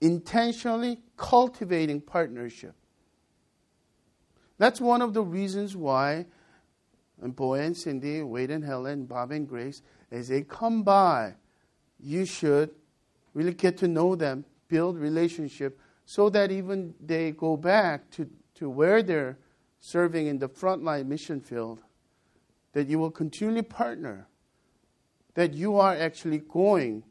intentionally 0.00 1.00
cultivating 1.16 2.00
partnership? 2.00 2.74
That's 4.58 4.80
one 4.80 5.02
of 5.02 5.14
the 5.14 5.22
reasons 5.22 5.76
why 5.76 6.26
and 7.22 7.34
Boy 7.34 7.60
and 7.60 7.76
Cindy, 7.76 8.22
Wade 8.22 8.50
and 8.50 8.64
Helen, 8.64 9.06
Bob 9.06 9.30
and 9.30 9.48
Grace, 9.48 9.82
as 10.10 10.28
they 10.28 10.42
come 10.42 10.82
by, 10.82 11.34
you 11.98 12.26
should 12.26 12.70
really 13.34 13.54
get 13.54 13.76
to 13.78 13.88
know 13.88 14.14
them, 14.14 14.44
build 14.68 14.98
relationship, 14.98 15.78
so 16.04 16.28
that 16.30 16.50
even 16.50 16.94
they 17.00 17.32
go 17.32 17.56
back 17.56 18.10
to, 18.10 18.28
to 18.54 18.68
where 18.68 19.02
they're 19.02 19.38
serving 19.80 20.26
in 20.26 20.38
the 20.38 20.48
frontline 20.48 21.06
mission 21.06 21.40
field, 21.40 21.80
that 22.72 22.88
you 22.88 22.98
will 22.98 23.10
continually 23.10 23.62
partner, 23.62 24.28
that 25.34 25.54
you 25.54 25.76
are 25.76 25.94
actually 25.94 26.38
going 26.38 27.02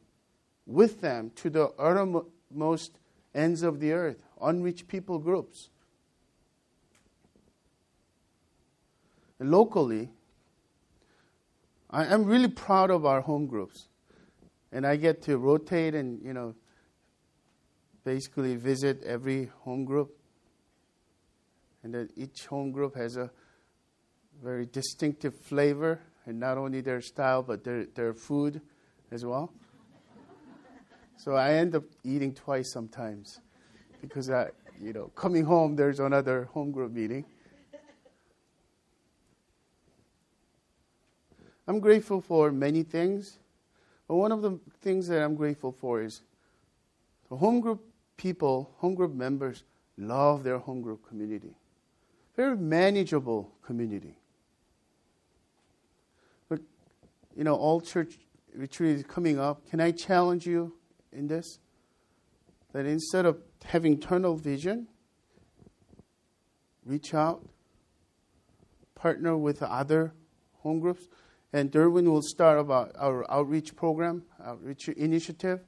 with 0.65 1.01
them 1.01 1.31
to 1.35 1.49
the 1.49 1.71
uttermost 1.77 2.99
ends 3.33 3.63
of 3.63 3.79
the 3.79 3.91
earth, 3.91 4.17
unreached 4.41 4.87
people 4.87 5.19
groups. 5.19 5.69
Locally, 9.45 10.09
I, 11.89 12.05
am 12.05 12.25
really 12.25 12.47
proud 12.47 12.91
of 12.91 13.05
our 13.05 13.21
home 13.21 13.47
groups. 13.47 13.87
And 14.71 14.85
I 14.85 14.95
get 14.97 15.21
to 15.23 15.37
rotate 15.37 15.95
and, 15.95 16.21
you 16.23 16.33
know, 16.33 16.55
basically 18.03 18.55
visit 18.55 19.01
every 19.03 19.49
home 19.61 19.85
group. 19.85 20.17
And 21.83 21.93
that 21.93 22.09
each 22.17 22.47
home 22.47 22.71
group 22.71 22.95
has 22.95 23.15
a 23.15 23.31
very 24.43 24.65
distinctive 24.65 25.35
flavor, 25.35 26.01
and 26.25 26.39
not 26.39 26.57
only 26.57 26.81
their 26.81 27.01
style, 27.01 27.41
but 27.43 27.63
their, 27.63 27.85
their 27.85 28.13
food 28.13 28.61
as 29.11 29.23
well. 29.23 29.53
so 31.17 31.35
I 31.35 31.53
end 31.53 31.75
up 31.75 31.83
eating 32.03 32.33
twice 32.33 32.73
sometimes 32.73 33.39
because 34.01 34.29
I, 34.29 34.49
you 34.81 34.93
know, 34.93 35.11
coming 35.15 35.45
home, 35.45 35.75
there's 35.75 35.99
another 35.99 36.45
home 36.53 36.71
group 36.71 36.91
meeting. 36.91 37.25
I'm 41.67 41.79
grateful 41.79 42.21
for 42.21 42.51
many 42.51 42.83
things, 42.83 43.39
but 44.07 44.15
one 44.15 44.31
of 44.31 44.41
the 44.41 44.59
things 44.81 45.07
that 45.07 45.23
I'm 45.23 45.35
grateful 45.35 45.71
for 45.71 46.01
is 46.01 46.21
the 47.29 47.37
home 47.37 47.59
group 47.59 47.83
people, 48.17 48.71
home 48.77 48.95
group 48.95 49.13
members, 49.13 49.63
love 49.97 50.43
their 50.43 50.59
home 50.59 50.81
group 50.81 51.07
community. 51.07 51.55
Very 52.35 52.55
manageable 52.55 53.51
community. 53.65 54.17
But, 56.49 56.59
you 57.35 57.43
know, 57.43 57.55
all 57.55 57.81
church 57.81 58.17
retreat 58.53 58.97
is 58.97 59.03
coming 59.03 59.39
up. 59.39 59.67
Can 59.69 59.79
I 59.79 59.91
challenge 59.91 60.45
you 60.45 60.73
in 61.11 61.27
this? 61.27 61.59
That 62.73 62.85
instead 62.85 63.25
of 63.25 63.39
having 63.63 63.99
tunnel 63.99 64.35
vision, 64.35 64.87
reach 66.85 67.13
out, 67.13 67.47
partner 68.95 69.37
with 69.37 69.63
other 69.63 70.13
home 70.59 70.79
groups. 70.79 71.07
And 71.55 71.71
Derwin 71.71 72.11
will 72.11 72.21
start 72.21 72.59
about 72.59 72.91
our 72.99 73.23
outreach 73.31 73.77
program, 73.77 74.23
outreach 74.43 74.89
initiative. 74.89 75.61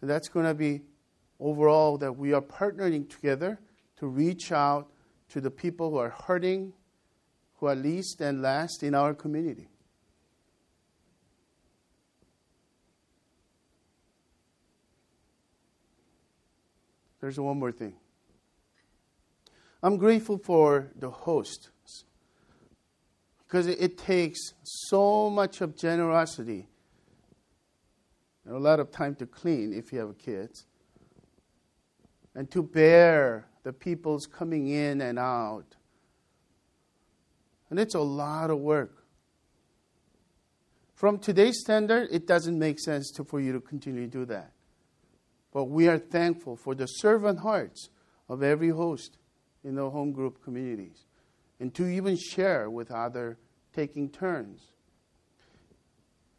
And 0.00 0.08
that's 0.08 0.26
going 0.26 0.46
to 0.46 0.54
be 0.54 0.80
overall 1.38 1.98
that 1.98 2.16
we 2.16 2.32
are 2.32 2.40
partnering 2.40 3.10
together 3.10 3.60
to 3.98 4.06
reach 4.06 4.52
out 4.52 4.88
to 5.28 5.42
the 5.42 5.50
people 5.50 5.90
who 5.90 5.98
are 5.98 6.14
hurting, 6.26 6.72
who 7.56 7.66
are 7.66 7.74
least 7.74 8.22
and 8.22 8.40
last 8.40 8.82
in 8.82 8.94
our 8.94 9.12
community. 9.12 9.68
There's 17.20 17.38
one 17.38 17.58
more 17.58 17.72
thing. 17.72 17.92
I'm 19.82 19.98
grateful 19.98 20.38
for 20.38 20.90
the 20.98 21.10
hosts 21.10 21.68
because 23.54 23.68
it 23.68 23.96
takes 23.96 24.52
so 24.64 25.30
much 25.30 25.60
of 25.60 25.76
generosity 25.76 26.66
and 28.44 28.56
a 28.56 28.58
lot 28.58 28.80
of 28.80 28.90
time 28.90 29.14
to 29.14 29.26
clean 29.26 29.72
if 29.72 29.92
you 29.92 30.00
have 30.00 30.18
kids 30.18 30.66
and 32.34 32.50
to 32.50 32.64
bear 32.64 33.46
the 33.62 33.72
people's 33.72 34.26
coming 34.26 34.66
in 34.66 35.00
and 35.00 35.20
out. 35.20 35.76
And 37.70 37.78
it's 37.78 37.94
a 37.94 38.00
lot 38.00 38.50
of 38.50 38.58
work. 38.58 39.04
From 40.96 41.20
today's 41.20 41.60
standard, 41.60 42.08
it 42.10 42.26
doesn't 42.26 42.58
make 42.58 42.80
sense 42.80 43.12
to, 43.12 43.22
for 43.22 43.38
you 43.38 43.52
to 43.52 43.60
continue 43.60 44.00
to 44.00 44.10
do 44.10 44.24
that. 44.24 44.50
But 45.52 45.66
we 45.66 45.86
are 45.86 45.98
thankful 45.98 46.56
for 46.56 46.74
the 46.74 46.86
servant 46.86 47.38
hearts 47.38 47.88
of 48.28 48.42
every 48.42 48.70
host 48.70 49.16
in 49.62 49.76
the 49.76 49.90
home 49.90 50.10
group 50.10 50.42
communities 50.42 51.04
and 51.60 51.72
to 51.72 51.86
even 51.86 52.16
share 52.16 52.68
with 52.68 52.90
other 52.90 53.38
taking 53.74 54.08
turns. 54.08 54.60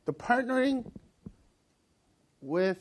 The 0.05 0.13
partnering 0.13 0.91
with 2.41 2.77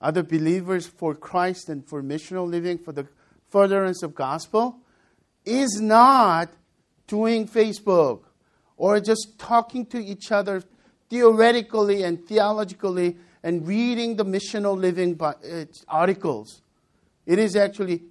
other 0.00 0.22
believers 0.22 0.86
for 0.86 1.14
Christ 1.14 1.68
and 1.68 1.86
for 1.86 2.02
missional 2.02 2.48
living, 2.48 2.78
for 2.78 2.92
the 2.92 3.06
furtherance 3.48 4.02
of 4.02 4.14
gospel, 4.14 4.78
is 5.44 5.80
not 5.80 6.50
doing 7.06 7.48
Facebook 7.48 8.20
or 8.76 9.00
just 9.00 9.38
talking 9.38 9.84
to 9.86 9.98
each 9.98 10.30
other 10.30 10.62
theoretically 11.08 12.02
and 12.02 12.24
theologically 12.26 13.16
and 13.42 13.66
reading 13.66 14.16
the 14.16 14.24
missional 14.24 14.78
living 14.78 15.20
uh, 15.20 15.64
articles. 15.88 16.62
It 17.26 17.38
is 17.38 17.56
actually 17.56 18.02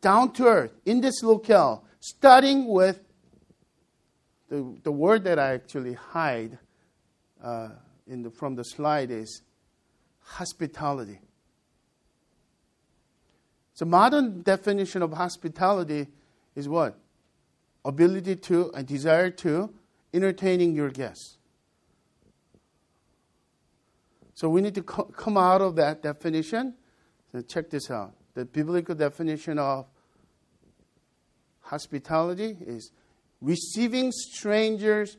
down 0.00 0.32
to 0.32 0.46
earth 0.46 0.72
in 0.84 1.00
this 1.00 1.22
locale, 1.22 1.84
studying 2.00 2.66
with 2.66 3.00
the, 4.50 4.76
the 4.82 4.92
word 4.92 5.24
that 5.24 5.38
I 5.38 5.54
actually 5.54 5.94
hide 5.94 6.58
uh, 7.42 7.70
in 8.06 8.22
the, 8.22 8.30
from 8.30 8.56
the 8.56 8.64
slide 8.64 9.10
is 9.10 9.42
hospitality. 10.20 11.20
So, 13.72 13.86
modern 13.86 14.42
definition 14.42 15.00
of 15.00 15.14
hospitality 15.14 16.08
is 16.54 16.68
what? 16.68 16.98
Ability 17.84 18.36
to 18.36 18.70
and 18.74 18.86
desire 18.86 19.30
to 19.30 19.72
entertaining 20.12 20.74
your 20.74 20.90
guests. 20.90 21.38
So 24.40 24.48
we 24.48 24.62
need 24.62 24.74
to 24.76 24.82
co- 24.82 25.04
come 25.04 25.36
out 25.36 25.60
of 25.60 25.76
that 25.76 26.02
definition. 26.02 26.74
So 27.30 27.42
check 27.42 27.68
this 27.68 27.90
out. 27.90 28.14
The 28.32 28.46
biblical 28.46 28.94
definition 28.94 29.58
of 29.58 29.84
hospitality 31.60 32.56
is 32.58 32.90
receiving 33.40 34.12
strangers 34.12 35.16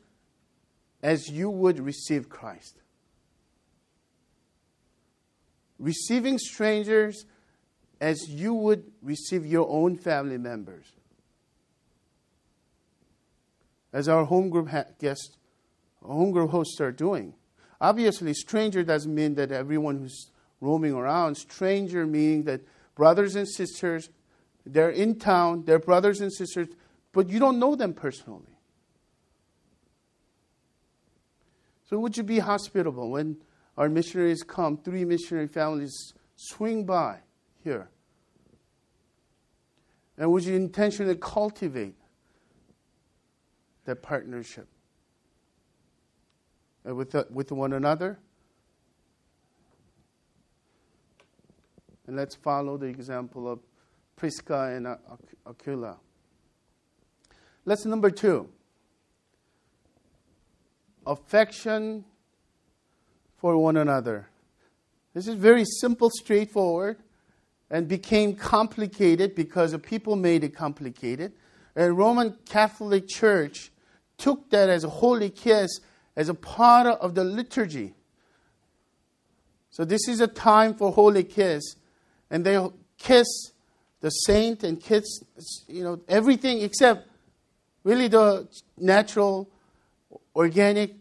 as 1.01 1.29
you 1.29 1.49
would 1.49 1.79
receive 1.79 2.29
Christ. 2.29 2.77
Receiving 5.79 6.37
strangers 6.37 7.25
as 7.99 8.29
you 8.29 8.53
would 8.53 8.83
receive 9.01 9.45
your 9.45 9.67
own 9.69 9.95
family 9.95 10.37
members. 10.37 10.85
As 13.93 14.07
our 14.07 14.25
home 14.25 14.49
group 14.49 14.69
ha- 14.69 14.85
guests, 14.99 15.37
home 16.03 16.31
group 16.31 16.51
hosts 16.51 16.79
are 16.79 16.91
doing. 16.91 17.33
Obviously, 17.79 18.33
stranger 18.33 18.83
doesn't 18.83 19.13
mean 19.13 19.35
that 19.35 19.51
everyone 19.51 19.99
who's 19.99 20.31
roaming 20.61 20.93
around. 20.93 21.35
Stranger 21.35 22.05
meaning 22.05 22.43
that 22.43 22.61
brothers 22.95 23.35
and 23.35 23.47
sisters, 23.47 24.09
they're 24.65 24.91
in 24.91 25.17
town, 25.17 25.63
they're 25.65 25.79
brothers 25.79 26.21
and 26.21 26.31
sisters, 26.31 26.67
but 27.13 27.29
you 27.29 27.39
don't 27.39 27.59
know 27.59 27.75
them 27.75 27.93
personally. 27.93 28.57
So, 31.89 31.99
would 31.99 32.15
you 32.15 32.23
be 32.23 32.39
hospitable 32.39 33.11
when 33.11 33.37
our 33.77 33.89
missionaries 33.89 34.43
come, 34.43 34.77
three 34.77 35.03
missionary 35.03 35.47
families 35.47 36.13
swing 36.35 36.85
by 36.85 37.19
here? 37.63 37.89
And 40.17 40.31
would 40.31 40.45
you 40.45 40.55
intentionally 40.55 41.15
cultivate 41.15 41.95
that 43.85 44.01
partnership 44.01 44.67
with, 46.83 47.11
the, 47.11 47.27
with 47.29 47.51
one 47.51 47.73
another? 47.73 48.19
And 52.07 52.15
let's 52.15 52.35
follow 52.35 52.77
the 52.77 52.87
example 52.87 53.51
of 53.51 53.59
Prisca 54.15 54.73
and 54.75 54.87
Aquila. 55.47 55.97
Lesson 57.65 57.91
number 57.91 58.09
two 58.09 58.49
affection 61.05 62.05
for 63.37 63.57
one 63.57 63.77
another. 63.77 64.27
This 65.13 65.27
is 65.27 65.35
very 65.35 65.65
simple, 65.65 66.09
straightforward, 66.11 66.97
and 67.69 67.87
became 67.87 68.35
complicated 68.35 69.33
because 69.35 69.75
people 69.77 70.15
made 70.15 70.43
it 70.43 70.55
complicated. 70.55 71.33
And 71.75 71.97
Roman 71.97 72.37
Catholic 72.45 73.07
Church 73.07 73.71
took 74.17 74.49
that 74.51 74.69
as 74.69 74.83
a 74.83 74.89
holy 74.89 75.29
kiss 75.29 75.79
as 76.15 76.29
a 76.29 76.33
part 76.33 76.87
of 76.87 77.15
the 77.15 77.23
liturgy. 77.23 77.93
So 79.69 79.85
this 79.85 80.07
is 80.07 80.19
a 80.19 80.27
time 80.27 80.75
for 80.75 80.91
holy 80.91 81.23
kiss, 81.23 81.63
and 82.29 82.45
they 82.45 82.63
kiss 82.97 83.27
the 84.01 84.09
saint 84.09 84.63
and 84.63 84.79
kiss, 84.79 85.05
you 85.67 85.83
know, 85.83 86.01
everything 86.07 86.61
except 86.61 87.07
really 87.83 88.07
the 88.07 88.47
natural, 88.77 89.49
organic, 90.35 90.95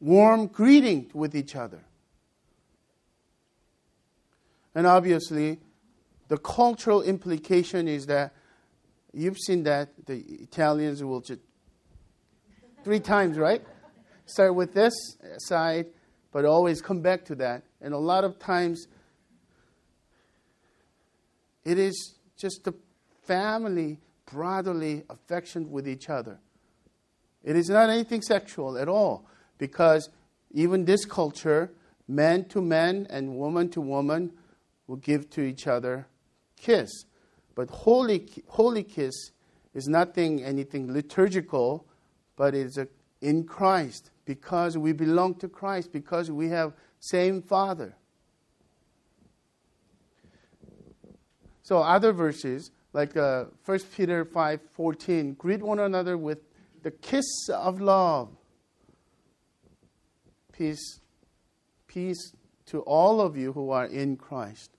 warm 0.00 0.46
greeting 0.46 1.10
with 1.14 1.34
each 1.34 1.56
other. 1.56 1.80
And 4.74 4.86
obviously, 4.86 5.58
the 6.28 6.36
cultural 6.38 7.02
implication 7.02 7.88
is 7.88 8.06
that 8.06 8.32
you've 9.12 9.38
seen 9.38 9.64
that 9.64 9.88
the 10.06 10.18
Italians 10.18 11.02
will 11.02 11.20
just 11.20 11.40
three 12.84 13.00
times, 13.00 13.38
right? 13.38 13.62
Start 14.26 14.54
with 14.54 14.74
this 14.74 14.94
side, 15.38 15.86
but 16.32 16.44
always 16.44 16.80
come 16.80 17.00
back 17.00 17.24
to 17.26 17.34
that. 17.36 17.62
And 17.80 17.94
a 17.94 17.98
lot 17.98 18.24
of 18.24 18.38
times, 18.38 18.86
it 21.64 21.78
is 21.78 22.14
just 22.36 22.64
the 22.64 22.74
family 23.24 23.98
brotherly 24.30 25.04
affection 25.08 25.70
with 25.70 25.88
each 25.88 26.08
other. 26.08 26.40
It 27.42 27.56
is 27.56 27.68
not 27.68 27.90
anything 27.90 28.22
sexual 28.22 28.76
at 28.76 28.88
all, 28.88 29.26
because 29.58 30.10
even 30.52 30.84
this 30.84 31.04
culture, 31.04 31.72
man 32.06 32.44
to 32.46 32.60
man 32.60 33.06
and 33.10 33.36
woman 33.36 33.68
to 33.70 33.80
woman, 33.80 34.32
will 34.86 34.96
give 34.96 35.30
to 35.30 35.42
each 35.42 35.66
other 35.66 36.06
kiss. 36.56 36.90
But 37.54 37.70
holy, 37.70 38.28
holy 38.46 38.82
kiss 38.82 39.32
is 39.74 39.86
nothing, 39.86 40.42
anything 40.42 40.92
liturgical, 40.92 41.86
but 42.36 42.54
it's 42.54 42.78
a 42.78 42.88
in 43.20 43.44
Christ 43.44 44.10
because 44.24 44.78
we 44.78 44.92
belong 44.92 45.34
to 45.36 45.48
Christ 45.48 45.92
because 45.92 46.30
we 46.30 46.48
have 46.48 46.72
same 47.00 47.42
father. 47.42 47.96
So 51.62 51.78
other 51.78 52.12
verses 52.12 52.70
like 52.92 53.16
uh, 53.16 53.44
1 53.64 53.78
Peter 53.94 54.24
5:14 54.24 55.36
greet 55.36 55.62
one 55.62 55.78
another 55.78 56.16
with 56.16 56.38
the 56.82 56.90
kiss 56.90 57.48
of 57.52 57.80
love. 57.80 58.30
Peace 60.52 61.00
peace 61.88 62.32
to 62.66 62.80
all 62.82 63.20
of 63.20 63.36
you 63.36 63.52
who 63.52 63.70
are 63.70 63.86
in 63.86 64.16
Christ. 64.16 64.70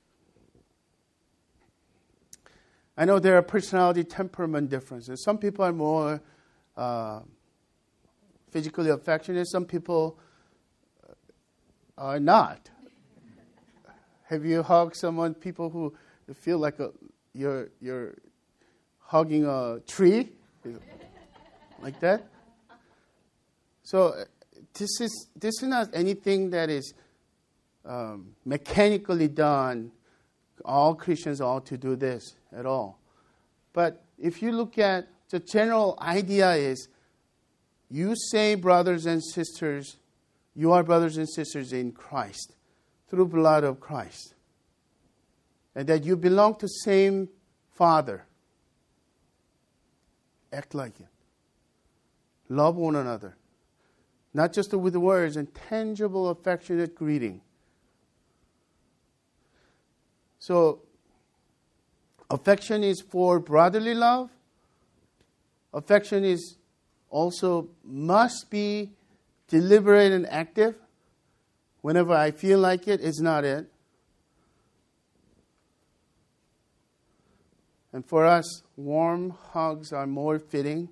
I 2.96 3.06
know 3.06 3.20
there 3.20 3.36
are 3.36 3.42
personality 3.42 4.04
temperament 4.04 4.70
differences. 4.70 5.24
Some 5.24 5.38
people 5.38 5.66
are 5.66 5.74
more 5.74 6.22
uh, 6.78 7.22
physically 8.52 8.90
affectionate, 8.90 9.48
some 9.48 9.66
people 9.66 10.20
are 11.98 12.20
not. 12.20 12.70
Have 14.26 14.46
you 14.46 14.64
hugged 14.64 14.96
someone, 14.96 15.34
people 15.34 15.70
who 15.70 15.96
feel 16.34 16.60
like 16.60 16.80
a, 16.80 16.92
you're, 17.34 17.70
you're 17.82 18.16
hugging 19.00 19.46
a 19.46 19.80
tree? 19.88 20.30
like 21.82 22.00
that? 22.00 22.28
So, 23.84 24.14
this 24.74 25.02
is, 25.02 25.28
this 25.36 25.62
is 25.62 25.68
not 25.68 25.90
anything 25.94 26.52
that 26.52 26.70
is 26.70 26.94
um, 27.86 28.36
mechanically 28.46 29.28
done. 29.28 29.92
All 30.64 30.94
Christians 30.94 31.42
ought 31.42 31.66
to 31.68 31.78
do 31.78 31.96
this 31.96 32.36
at 32.56 32.66
all. 32.66 33.00
But 33.74 34.04
if 34.18 34.42
you 34.42 34.52
look 34.52 34.78
at 34.78 35.08
the 35.30 35.40
general 35.40 35.98
idea 36.02 36.54
is 36.54 36.88
you 37.90 38.14
say 38.32 38.56
brothers 38.56 39.06
and 39.06 39.24
sisters, 39.24 39.98
you 40.56 40.72
are 40.72 40.84
brothers 40.84 41.18
and 41.18 41.30
sisters 41.30 41.74
in 41.74 41.92
Christ 41.92 42.56
through 43.08 43.28
blood 43.28 43.64
of 43.64 43.80
Christ. 43.80 44.36
And 45.76 45.88
that 45.88 46.04
you 46.04 46.16
belong 46.18 46.56
to 46.56 46.68
same 46.68 47.30
Father. 47.72 48.26
Act 50.52 50.74
like 50.74 51.00
it. 51.00 51.08
Love 52.50 52.76
one 52.76 52.96
another. 52.96 53.36
Not 54.34 54.54
just 54.54 54.74
with 54.74 54.96
words 54.96 55.38
and 55.38 55.54
tangible, 55.54 56.30
affectionate 56.30 56.96
greeting. 56.96 57.42
So, 60.40 60.82
affection 62.30 62.84
is 62.84 63.02
for 63.02 63.40
brotherly 63.40 63.94
love. 63.94 64.30
Affection 65.74 66.24
is 66.24 66.56
also 67.10 67.70
must 67.84 68.50
be 68.50 68.92
deliberate 69.48 70.12
and 70.12 70.28
active. 70.28 70.76
Whenever 71.82 72.14
I 72.14 72.32
feel 72.32 72.60
like 72.60 72.88
it, 72.88 73.02
it's 73.02 73.20
not 73.20 73.44
it. 73.46 73.72
And 77.92 78.06
for 78.06 78.26
us, 78.26 78.64
warm 78.76 79.32
hugs 79.52 79.92
are 79.92 80.06
more 80.06 80.38
fitting, 80.38 80.90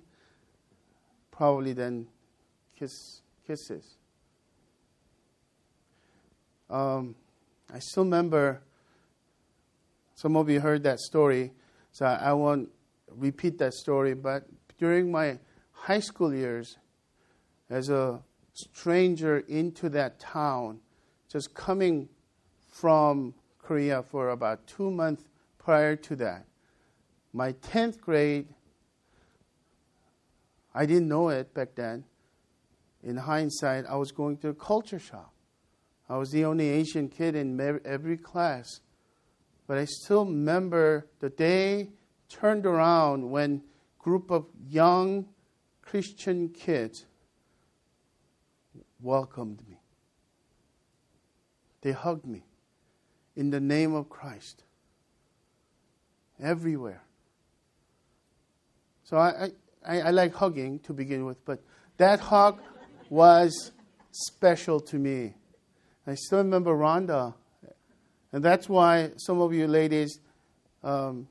probably 1.30 1.72
than 1.72 2.08
kiss, 2.76 3.22
kisses. 3.46 3.96
Um, 6.68 7.14
I 7.72 7.78
still 7.78 8.04
remember 8.04 8.62
some 10.14 10.36
of 10.36 10.50
you 10.50 10.58
heard 10.58 10.82
that 10.82 10.98
story, 10.98 11.52
so 11.92 12.04
I 12.06 12.32
won't 12.32 12.68
repeat 13.16 13.58
that 13.58 13.74
story. 13.74 14.14
But 14.14 14.42
during 14.76 15.12
my 15.12 15.38
high 15.70 16.00
school 16.00 16.34
years, 16.34 16.76
as 17.70 17.88
a 17.88 18.20
stranger 18.52 19.38
into 19.46 19.88
that 19.90 20.18
town, 20.18 20.80
just 21.30 21.54
coming 21.54 22.08
from 22.68 23.34
Korea 23.58 24.02
for 24.02 24.30
about 24.30 24.66
two 24.66 24.90
months 24.90 25.24
prior 25.58 25.94
to 25.94 26.16
that, 26.16 26.46
my 27.32 27.52
10th 27.52 28.00
grade, 28.00 28.48
I 30.74 30.86
didn't 30.86 31.08
know 31.08 31.28
it 31.28 31.52
back 31.54 31.74
then. 31.74 32.04
In 33.02 33.16
hindsight, 33.16 33.84
I 33.88 33.96
was 33.96 34.12
going 34.12 34.38
to 34.38 34.48
a 34.48 34.54
culture 34.54 34.98
shock. 34.98 35.32
I 36.08 36.16
was 36.16 36.30
the 36.30 36.44
only 36.44 36.68
Asian 36.68 37.08
kid 37.08 37.34
in 37.34 37.60
every 37.84 38.16
class. 38.16 38.80
But 39.66 39.78
I 39.78 39.84
still 39.84 40.24
remember 40.24 41.06
the 41.20 41.28
day 41.28 41.90
turned 42.28 42.64
around 42.64 43.30
when 43.30 43.62
group 43.98 44.30
of 44.30 44.46
young 44.68 45.26
Christian 45.82 46.48
kids 46.48 47.06
welcomed 49.00 49.62
me. 49.68 49.80
They 51.82 51.92
hugged 51.92 52.26
me 52.26 52.44
in 53.36 53.50
the 53.50 53.60
name 53.60 53.94
of 53.94 54.08
Christ. 54.08 54.64
Everywhere. 56.40 57.02
So 59.08 59.16
I, 59.16 59.50
I, 59.86 60.00
I 60.02 60.10
like 60.10 60.34
hugging 60.34 60.80
to 60.80 60.92
begin 60.92 61.24
with, 61.24 61.42
but 61.46 61.60
that 61.96 62.20
hug 62.20 62.60
was 63.08 63.72
special 64.10 64.80
to 64.80 64.96
me. 64.96 65.32
I 66.06 66.14
still 66.14 66.38
remember 66.38 66.72
Rhonda 66.74 67.32
and 68.34 68.44
that's 68.44 68.68
why 68.68 69.12
some 69.16 69.40
of 69.40 69.54
you 69.54 69.66
ladies, 69.66 70.20
um, 70.84 71.26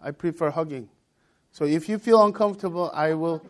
I 0.00 0.12
prefer 0.12 0.50
hugging. 0.50 0.88
So 1.50 1.64
if 1.64 1.88
you 1.88 1.98
feel 1.98 2.24
uncomfortable, 2.24 2.88
I 2.94 3.14
will 3.14 3.44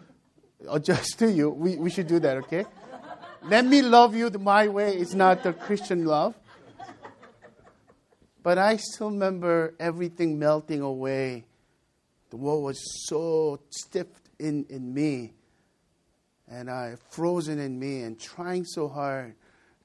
adjust 0.70 1.18
to 1.18 1.30
you. 1.30 1.50
We, 1.50 1.76
we 1.76 1.90
should 1.90 2.06
do 2.06 2.18
that, 2.20 2.38
okay? 2.38 2.64
Let 3.42 3.66
me 3.66 3.82
love 3.82 4.14
you 4.16 4.30
my 4.30 4.68
way. 4.68 4.96
It's 4.96 5.12
not 5.12 5.42
the 5.42 5.52
Christian 5.52 6.06
love. 6.06 6.34
But 8.42 8.56
I 8.56 8.78
still 8.78 9.10
remember 9.10 9.74
everything 9.78 10.38
melting 10.38 10.80
away. 10.80 11.44
The 12.30 12.36
wall 12.36 12.62
was 12.62 12.78
so 13.06 13.60
stiff 13.70 14.06
in, 14.38 14.66
in 14.68 14.92
me. 14.92 15.32
And 16.50 16.70
I 16.70 16.94
frozen 17.10 17.58
in 17.58 17.78
me 17.78 18.02
and 18.02 18.18
trying 18.18 18.64
so 18.64 18.88
hard. 18.88 19.34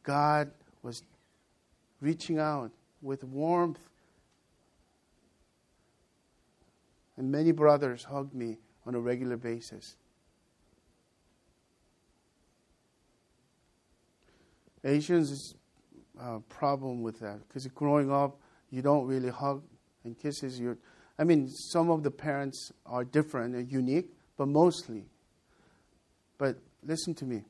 God 0.03 0.51
was 0.81 1.03
reaching 2.01 2.39
out 2.39 2.71
with 3.01 3.23
warmth. 3.23 3.79
And 7.17 7.31
many 7.31 7.51
brothers 7.51 8.03
hugged 8.03 8.33
me 8.33 8.57
on 8.85 8.95
a 8.95 8.99
regular 8.99 9.37
basis. 9.37 9.95
Asians 14.83 15.55
a 16.19 16.39
problem 16.41 17.01
with 17.01 17.19
that 17.19 17.39
because 17.47 17.65
growing 17.67 18.11
up, 18.11 18.39
you 18.69 18.81
don't 18.81 19.05
really 19.07 19.29
hug 19.29 19.63
and 20.03 20.17
kisses. 20.17 20.59
You, 20.59 20.77
I 21.17 21.23
mean, 21.23 21.47
some 21.49 21.89
of 21.89 22.03
the 22.03 22.11
parents 22.11 22.71
are 22.85 23.03
different 23.03 23.55
and 23.55 23.71
unique, 23.71 24.09
but 24.37 24.47
mostly. 24.47 25.05
But 26.37 26.57
listen 26.83 27.13
to 27.15 27.25
me. 27.25 27.43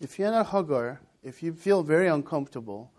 If 0.00 0.18
you're 0.18 0.30
not 0.30 0.40
a 0.40 0.44
hugger, 0.44 1.00
if 1.22 1.42
you 1.42 1.54
feel 1.54 1.82
very 1.82 2.08
uncomfortable, 2.08 2.92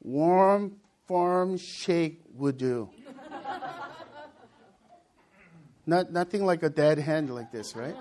warm, 0.00 0.76
firm 1.06 1.56
shake 1.56 2.20
would 2.34 2.56
do. 2.56 2.90
Not, 5.86 6.12
nothing 6.12 6.44
like 6.44 6.62
a 6.62 6.68
dead 6.68 6.98
hand 6.98 7.34
like 7.34 7.50
this, 7.50 7.74
right? 7.74 7.96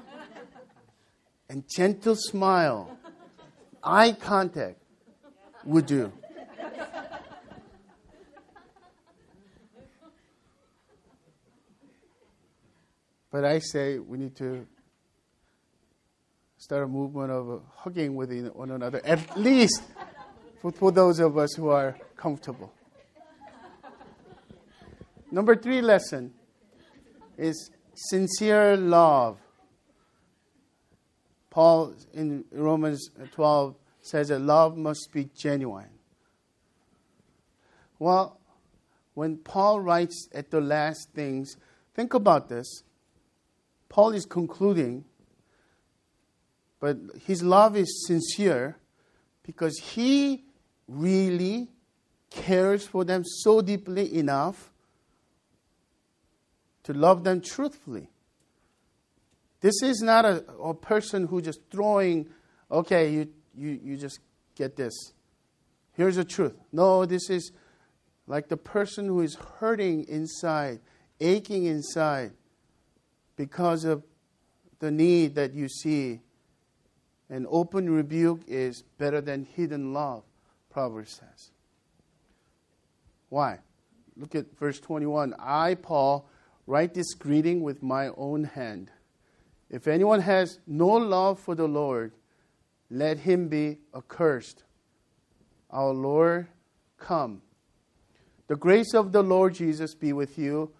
And 1.50 1.64
gentle 1.68 2.16
smile, 2.16 2.98
eye 3.84 4.12
contact 4.12 4.78
would 5.66 5.86
do. 5.88 6.12
But 13.32 13.46
I 13.46 13.60
say 13.60 14.00
we 14.00 14.18
need 14.18 14.36
to 14.38 14.66
start 16.58 16.84
a 16.84 16.88
movement 16.88 17.32
of 17.32 17.62
hugging 17.76 18.16
with 18.16 18.32
one 18.50 18.72
another, 18.72 19.02
at 19.06 19.38
least 19.38 19.84
for, 20.62 20.72
for 20.72 20.92
those 20.92 21.20
of 21.20 21.38
us 21.38 21.54
who 21.54 21.70
are 21.70 21.98
comfortable. 22.18 22.74
Number 25.32 25.56
three 25.56 25.82
lesson 25.82 26.34
is 27.38 27.70
sincere 27.94 28.76
love. 28.76 29.38
Paul 31.50 31.94
in 32.14 32.46
Romans 32.52 33.10
12 33.32 33.76
says 34.02 34.30
that 34.30 34.40
love 34.40 34.76
must 34.76 35.10
be 35.14 35.30
genuine. 35.38 35.90
Well, 38.00 38.40
when 39.14 39.38
Paul 39.38 39.82
writes 39.82 40.30
at 40.34 40.52
the 40.52 40.62
last 40.62 41.10
things, 41.14 41.58
think 41.94 42.14
about 42.14 42.50
this. 42.50 42.84
Paul 43.90 44.14
is 44.14 44.26
concluding, 44.26 45.04
but 46.80 46.98
his 47.26 47.44
love 47.44 47.76
is 47.76 48.06
sincere 48.06 48.78
because 49.44 49.78
he 49.80 50.46
really 50.88 51.70
cares 52.30 52.86
for 52.86 53.04
them 53.04 53.24
so 53.26 53.62
deeply 53.62 54.16
enough 54.16 54.72
to 56.84 56.94
love 56.94 57.24
them 57.24 57.42
truthfully. 57.42 58.10
This 59.62 59.82
is 59.84 60.02
not 60.02 60.24
a, 60.24 60.44
a 60.64 60.74
person 60.74 61.28
who 61.28 61.42
just 61.42 61.60
throwing, 61.72 62.30
okay, 62.72 63.12
you, 63.12 63.28
you, 63.56 63.80
you 63.84 63.98
just 63.98 64.20
get 64.56 64.76
this. 64.76 64.94
Here's 65.94 66.16
the 66.16 66.24
truth. 66.24 66.56
No, 66.72 67.06
this 67.06 67.30
is 67.30 67.52
like 68.28 68.48
the 68.48 68.58
person 68.58 69.08
who 69.08 69.22
is 69.22 69.36
hurting 69.36 70.06
inside, 70.08 70.80
aching 71.20 71.66
inside 71.66 72.32
because 73.40 73.86
of 73.86 74.04
the 74.80 74.92
need 74.92 75.36
that 75.36 75.54
you 75.54 75.70
see. 75.70 76.20
An 77.30 77.48
open 77.50 77.90
rebuke 77.90 78.42
is 78.48 78.82
better 78.98 79.22
than 79.22 79.46
hidden 79.46 79.94
love, 79.94 80.24
Proverbs 80.70 81.22
says. 81.22 81.52
Why? 83.30 83.60
Look 84.18 84.36
at 84.36 84.58
verse 84.60 84.82
21. 84.82 85.36
I, 85.40 85.76
Paul, 85.76 86.28
write 86.68 86.94
this 86.94 87.14
greeting 87.14 87.62
with 87.62 87.82
my 87.82 88.10
own 88.18 88.44
hand. 88.44 88.92
If 89.70 89.88
anyone 89.88 90.20
has 90.20 90.60
no 90.68 90.88
love 90.88 91.40
for 91.40 91.56
the 91.56 91.68
Lord, 91.68 92.12
let 92.92 93.20
him 93.20 93.48
be 93.48 93.78
accursed. 93.96 94.66
Our 95.72 95.94
Lord, 95.94 96.48
come. 96.98 97.42
The 98.48 98.58
grace 98.58 98.94
of 98.94 99.14
the 99.14 99.24
Lord 99.24 99.54
Jesus 99.54 99.96
be 99.96 100.12
with 100.12 100.38
you. 100.38 100.74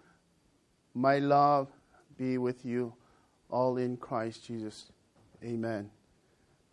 My 0.92 1.20
love 1.20 1.68
be 2.20 2.36
with 2.36 2.66
you 2.66 2.92
all 3.48 3.78
in 3.78 3.96
Christ 3.96 4.44
Jesus. 4.44 4.92
Amen. 5.42 5.90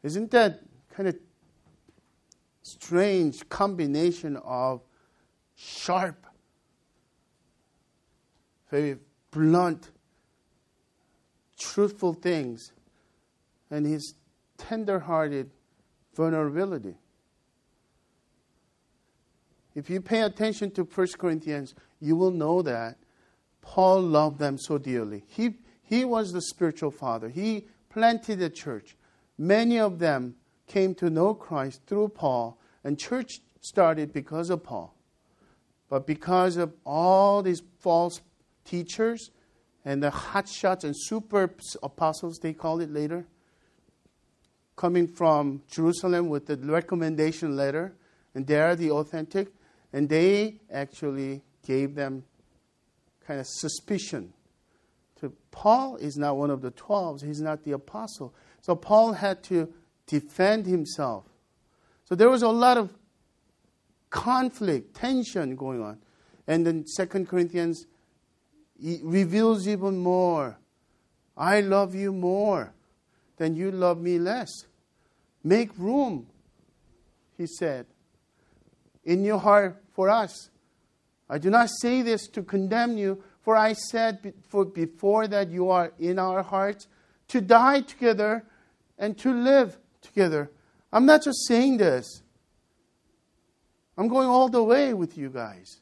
Isn't 0.03 0.29
that 0.31 0.59
kind 0.93 1.07
of 1.07 1.15
strange 2.63 3.47
combination 3.47 4.35
of 4.43 4.81
sharp, 5.55 6.25
very 8.69 8.97
blunt, 9.31 9.89
truthful 11.57 12.13
things 12.13 12.73
and 13.71 13.85
his 13.85 14.15
tender-hearted 14.57 15.49
vulnerability? 16.13 16.95
If 19.75 19.89
you 19.89 20.01
pay 20.01 20.23
attention 20.23 20.71
to 20.71 20.83
1 20.83 21.07
Corinthians, 21.17 21.73
you 22.01 22.17
will 22.17 22.31
know 22.31 22.61
that 22.63 22.97
Paul 23.67 24.01
loved 24.01 24.39
them 24.39 24.57
so 24.57 24.77
dearly. 24.77 25.25
He 25.27 25.55
he 25.83 26.05
was 26.05 26.31
the 26.31 26.41
spiritual 26.41 26.89
father. 26.89 27.27
He 27.27 27.67
planted 27.89 28.39
the 28.39 28.49
church. 28.49 28.95
Many 29.37 29.77
of 29.77 29.99
them 29.99 30.35
came 30.67 30.95
to 30.95 31.09
know 31.09 31.33
Christ 31.33 31.81
through 31.85 32.09
Paul, 32.09 32.57
and 32.85 32.97
church 32.97 33.41
started 33.59 34.13
because 34.13 34.49
of 34.49 34.63
Paul. 34.63 34.95
But 35.89 36.07
because 36.07 36.55
of 36.55 36.73
all 36.85 37.43
these 37.43 37.61
false 37.79 38.21
teachers 38.63 39.31
and 39.83 40.01
the 40.01 40.11
hotshots 40.11 40.85
and 40.85 40.95
super 40.97 41.53
apostles, 41.83 42.39
they 42.39 42.53
call 42.53 42.79
it 42.79 42.89
later, 42.89 43.27
coming 44.77 45.07
from 45.07 45.61
Jerusalem 45.69 46.29
with 46.29 46.47
the 46.47 46.55
recommendation 46.55 47.57
letter, 47.57 47.95
and 48.33 48.47
they 48.47 48.61
are 48.61 48.77
the 48.77 48.91
authentic, 48.91 49.49
and 49.91 50.07
they 50.07 50.61
actually 50.71 51.41
gave 51.65 51.95
them 51.95 52.23
kind 53.27 53.39
of 53.41 53.47
suspicion 53.47 54.33
to 55.19 55.33
Paul 55.51 55.97
is 55.97 56.15
not 56.17 56.37
one 56.37 56.49
of 56.49 56.61
the 56.61 56.71
12, 56.71 57.21
he's 57.21 57.41
not 57.41 57.63
the 57.63 57.73
apostle. 57.73 58.33
So 58.61 58.75
Paul 58.75 59.13
had 59.13 59.43
to 59.45 59.73
defend 60.05 60.65
himself. 60.65 61.25
So 62.05 62.15
there 62.15 62.29
was 62.29 62.41
a 62.41 62.49
lot 62.49 62.77
of 62.77 62.89
conflict, 64.09 64.95
tension 64.95 65.55
going 65.55 65.81
on. 65.81 65.99
And 66.47 66.65
then 66.65 66.85
Second 66.87 67.27
Corinthians 67.27 67.85
reveals 68.79 69.67
even 69.67 69.97
more. 69.97 70.57
I 71.35 71.61
love 71.61 71.93
you 71.93 72.13
more 72.13 72.73
than 73.35 73.55
you 73.55 73.71
love 73.71 73.99
me 73.99 74.19
less. 74.19 74.49
Make 75.43 75.77
room, 75.77 76.27
he 77.37 77.45
said, 77.47 77.85
in 79.03 79.23
your 79.23 79.39
heart 79.39 79.83
for 79.91 80.09
us. 80.09 80.49
I 81.29 81.37
do 81.37 81.49
not 81.49 81.69
say 81.81 82.01
this 82.01 82.27
to 82.29 82.43
condemn 82.43 82.97
you, 82.97 83.23
for 83.41 83.55
I 83.55 83.73
said 83.73 84.33
before 84.73 85.27
that 85.27 85.49
you 85.49 85.69
are 85.69 85.91
in 85.99 86.19
our 86.19 86.41
hearts 86.41 86.87
to 87.29 87.41
die 87.41 87.81
together 87.81 88.45
and 88.97 89.17
to 89.19 89.33
live 89.33 89.77
together. 90.01 90.51
I'm 90.91 91.05
not 91.05 91.23
just 91.23 91.47
saying 91.47 91.77
this. 91.77 92.23
I'm 93.97 94.07
going 94.07 94.27
all 94.27 94.47
the 94.47 94.63
way 94.63 94.93
with 94.93 95.17
you 95.17 95.29
guys. 95.29 95.81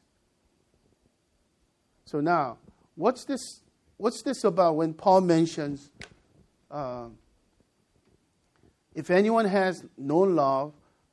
So 2.06 2.20
now, 2.20 2.58
what's 2.94 3.24
this? 3.24 3.60
What's 3.98 4.22
this 4.22 4.44
about 4.44 4.76
when 4.76 4.94
Paul 4.94 5.22
mentions, 5.22 5.90
uh, 6.70 7.06
if 8.94 9.10
anyone 9.10 9.44
has 9.44 9.84
no 9.96 10.18
love 10.18 10.72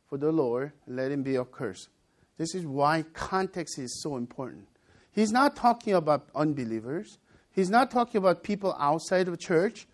for 0.10 0.18
the 0.18 0.32
Lord, 0.32 0.72
let 0.88 1.12
him 1.12 1.24
be 1.24 1.38
accursed. 1.38 1.90
This 2.38 2.56
is 2.56 2.66
why 2.66 3.04
context 3.14 3.78
is 3.78 4.02
so 4.02 4.18
important. 4.18 4.68
He's 5.12 5.32
not 5.32 5.56
talking 5.56 5.94
about 5.94 6.30
unbelievers. 6.34 7.20
He's 7.52 7.70
not 7.70 7.92
talking 7.92 8.18
about 8.18 8.44
people 8.44 8.76
outside 8.80 9.28
of 9.28 9.40
church. 9.40 9.88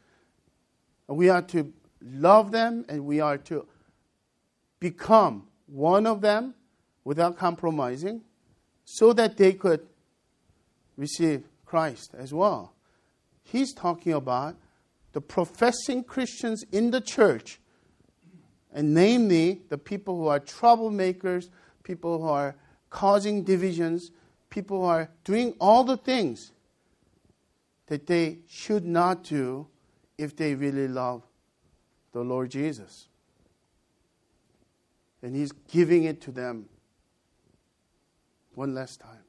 We 1.07 1.29
are 1.29 1.41
to 1.43 1.73
love 2.01 2.51
them 2.51 2.85
and 2.87 3.05
we 3.05 3.19
are 3.19 3.37
to 3.37 3.67
become 4.79 5.47
one 5.65 6.07
of 6.07 6.21
them 6.21 6.55
without 7.03 7.37
compromising 7.37 8.21
so 8.85 9.13
that 9.13 9.37
they 9.37 9.53
could 9.53 9.85
receive 10.95 11.43
Christ 11.65 12.11
as 12.17 12.33
well. 12.33 12.73
He's 13.43 13.73
talking 13.73 14.13
about 14.13 14.55
the 15.13 15.21
professing 15.21 16.03
Christians 16.03 16.63
in 16.71 16.91
the 16.91 17.01
church, 17.01 17.59
and 18.71 18.93
namely 18.93 19.61
the 19.69 19.77
people 19.77 20.17
who 20.17 20.27
are 20.27 20.39
troublemakers, 20.39 21.49
people 21.89 22.21
who 22.21 22.27
are 22.27 22.55
causing 22.91 23.41
divisions, 23.41 24.11
people 24.51 24.81
who 24.81 24.85
are 24.85 25.09
doing 25.23 25.55
all 25.59 25.83
the 25.83 25.97
things 25.97 26.51
that 27.87 28.05
they 28.05 28.37
should 28.47 28.85
not 28.85 29.23
do 29.23 29.65
if 30.15 30.35
they 30.35 30.53
really 30.53 30.87
love 30.87 31.23
the 32.11 32.23
Lord 32.23 32.51
Jesus. 32.51 33.07
And 35.23 35.35
He's 35.35 35.51
giving 35.51 36.03
it 36.03 36.21
to 36.21 36.31
them 36.31 36.69
one 38.53 38.75
last 38.75 38.99
time. 38.99 39.25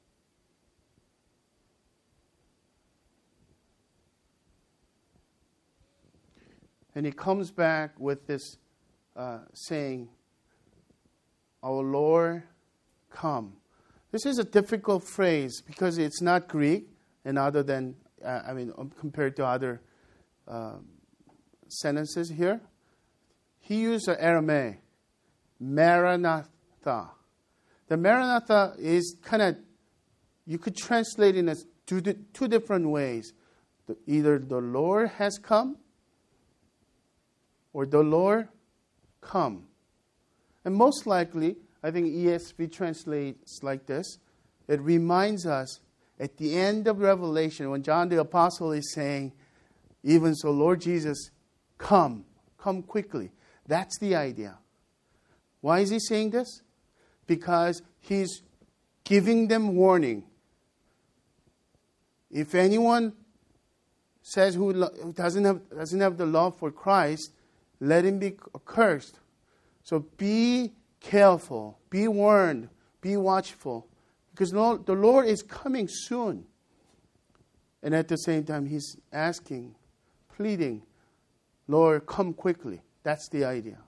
And 6.95 7.07
he 7.07 7.13
comes 7.13 7.51
back 7.51 7.93
with 7.99 8.27
this 8.27 8.59
uh, 9.17 9.39
saying, 9.55 10.11
Our 11.63 11.83
Lord, 11.83 12.43
come. 13.11 13.55
This 14.13 14.27
is 14.27 14.39
a 14.39 14.45
difficult 14.45 15.05
phrase 15.05 15.63
because 15.65 15.99
it's 15.99 16.21
not 16.21 16.49
Greek 16.49 16.89
and 17.25 17.39
other 17.39 17.63
than, 17.63 17.95
uh, 18.25 18.41
I 18.47 18.53
mean, 18.53 18.73
um, 18.77 18.91
compared 18.99 19.37
to 19.37 19.47
other 19.47 19.83
uh, 20.49 20.77
sentences 21.69 22.31
here. 22.31 22.61
He 23.61 23.83
used 23.83 24.07
the 24.07 24.21
Aramaic, 24.23 24.81
Maranatha. 25.61 27.11
The 27.89 27.97
Maranatha 27.97 28.75
is 28.79 29.17
kind 29.23 29.43
of, 29.43 29.57
you 30.47 30.59
could 30.59 30.77
translate 30.77 31.37
it 31.37 31.47
as 31.49 31.67
two, 31.87 32.01
two 32.01 32.49
different 32.49 32.89
ways. 32.89 33.33
The, 33.87 33.97
either 34.07 34.39
the 34.39 34.59
Lord 34.59 35.11
has 35.11 35.39
come 35.39 35.77
or 37.73 37.87
the 37.87 38.03
Lord 38.03 38.49
come. 39.21 39.67
And 40.65 40.75
most 40.75 41.07
likely, 41.07 41.57
I 41.83 41.91
think 41.91 42.07
ESV 42.09 42.73
translates 42.73 43.63
like 43.63 43.87
this. 43.87 44.19
It 44.69 44.81
reminds 44.81 45.47
us 45.47 45.81
at 46.19 46.37
the 46.37 46.57
end 46.57 46.87
of 46.87 47.01
Revelation 47.01 47.71
when 47.71 47.83
John 47.83 48.09
the 48.09 48.21
Apostle 48.21 48.73
is 48.73 48.93
saying, 48.93 49.33
Even 50.03 50.35
so, 50.35 50.51
Lord 50.51 50.81
Jesus, 50.81 51.31
come, 51.79 52.25
come 52.59 52.83
quickly. 52.83 53.31
That's 53.67 53.99
the 53.99 54.15
idea. 54.15 54.59
Why 55.61 55.81
is 55.81 55.91
he 55.91 55.99
saying 55.99 56.31
this? 56.31 56.63
Because 57.27 57.83
he's 58.01 58.43
giving 59.05 59.49
them 59.49 59.75
warning. 59.75 60.25
If 62.31 62.55
anyone 62.55 63.15
says 64.23 64.55
who 64.55 64.73
doesn't 65.13 65.45
have, 65.45 65.69
doesn't 65.71 66.01
have 66.01 66.17
the 66.17 66.27
love 66.27 66.59
for 66.59 66.71
Christ, 66.71 67.33
let 67.81 68.05
him 68.05 68.19
be 68.19 68.37
accursed. 68.55 69.19
So 69.83 70.07
be 70.17 70.73
careful, 71.01 71.79
be 71.89 72.07
warned, 72.07 72.69
be 73.01 73.17
watchful, 73.17 73.89
because 74.31 74.51
the 74.51 74.95
Lord 74.95 75.27
is 75.27 75.43
coming 75.43 75.89
soon. 75.89 76.45
And 77.83 77.95
at 77.95 78.09
the 78.09 78.17
same 78.17 78.45
time, 78.45 78.67
He's 78.67 78.97
asking, 79.13 79.75
pleading, 80.37 80.83
Lord, 81.67 82.07
come 82.07 82.35
quickly. 82.35 82.83
That's 83.03 83.29
the 83.29 83.45
idea. 83.45 83.79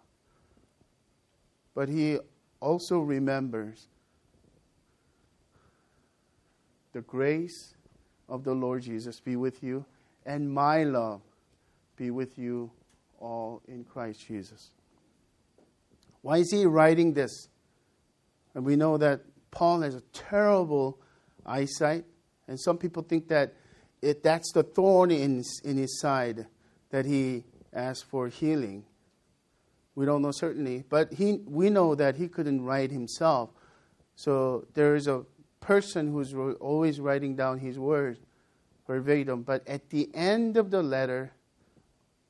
But 1.75 1.89
He 1.89 2.19
also 2.61 3.01
remembers 3.01 3.89
the 6.93 7.03
grace 7.03 7.75
of 8.29 8.45
the 8.45 8.55
Lord 8.55 8.83
Jesus 8.83 9.21
be 9.21 9.37
with 9.37 9.63
you, 9.63 9.85
and 10.25 10.51
my 10.51 10.85
love 10.85 11.21
be 11.97 12.11
with 12.11 12.39
you 12.39 12.71
all 13.19 13.63
in 13.69 13.85
Christ 13.85 14.27
Jesus. 14.27 14.71
Why 16.23 16.39
is 16.39 16.51
he 16.51 16.65
writing 16.67 17.13
this? 17.13 17.49
And 18.55 18.65
we 18.65 18.77
know 18.77 18.97
that 18.97 19.21
Paul 19.51 19.83
has 19.83 19.95
a 19.95 20.03
terrible 20.13 20.99
eyesight, 21.45 22.05
and 22.49 22.59
some 22.59 22.79
people 22.79 23.03
think 23.03 23.29
that 23.29 23.55
it, 24.01 24.23
that's 24.23 24.53
the 24.53 24.63
thorn 24.63 25.11
in, 25.11 25.43
in 25.65 25.77
his 25.77 26.01
side 26.01 26.47
that 26.91 27.05
he 27.05 27.45
asked 27.73 28.05
for 28.07 28.29
healing. 28.29 28.85
We 29.95 30.07
don't 30.07 30.23
know 30.23 30.33
certainly, 30.33 30.85
but 30.89 31.13
he, 31.13 31.41
we 31.47 31.71
know 31.71 31.95
that 31.95 32.17
he 32.17 32.29
couldn't 32.29 32.65
write 32.65 32.91
himself. 32.91 33.51
So 34.15 34.67
there 34.75 34.95
is 34.95 35.07
a 35.07 35.25
person 35.61 36.13
who's 36.13 36.35
always 36.61 37.01
writing 37.01 37.37
down 37.37 37.59
his 37.59 37.79
words 37.79 38.19
verbatim, 38.87 39.43
but 39.43 39.67
at 39.69 39.91
the 39.91 40.09
end 40.15 40.57
of 40.57 40.71
the 40.71 40.83
letter, 40.83 41.33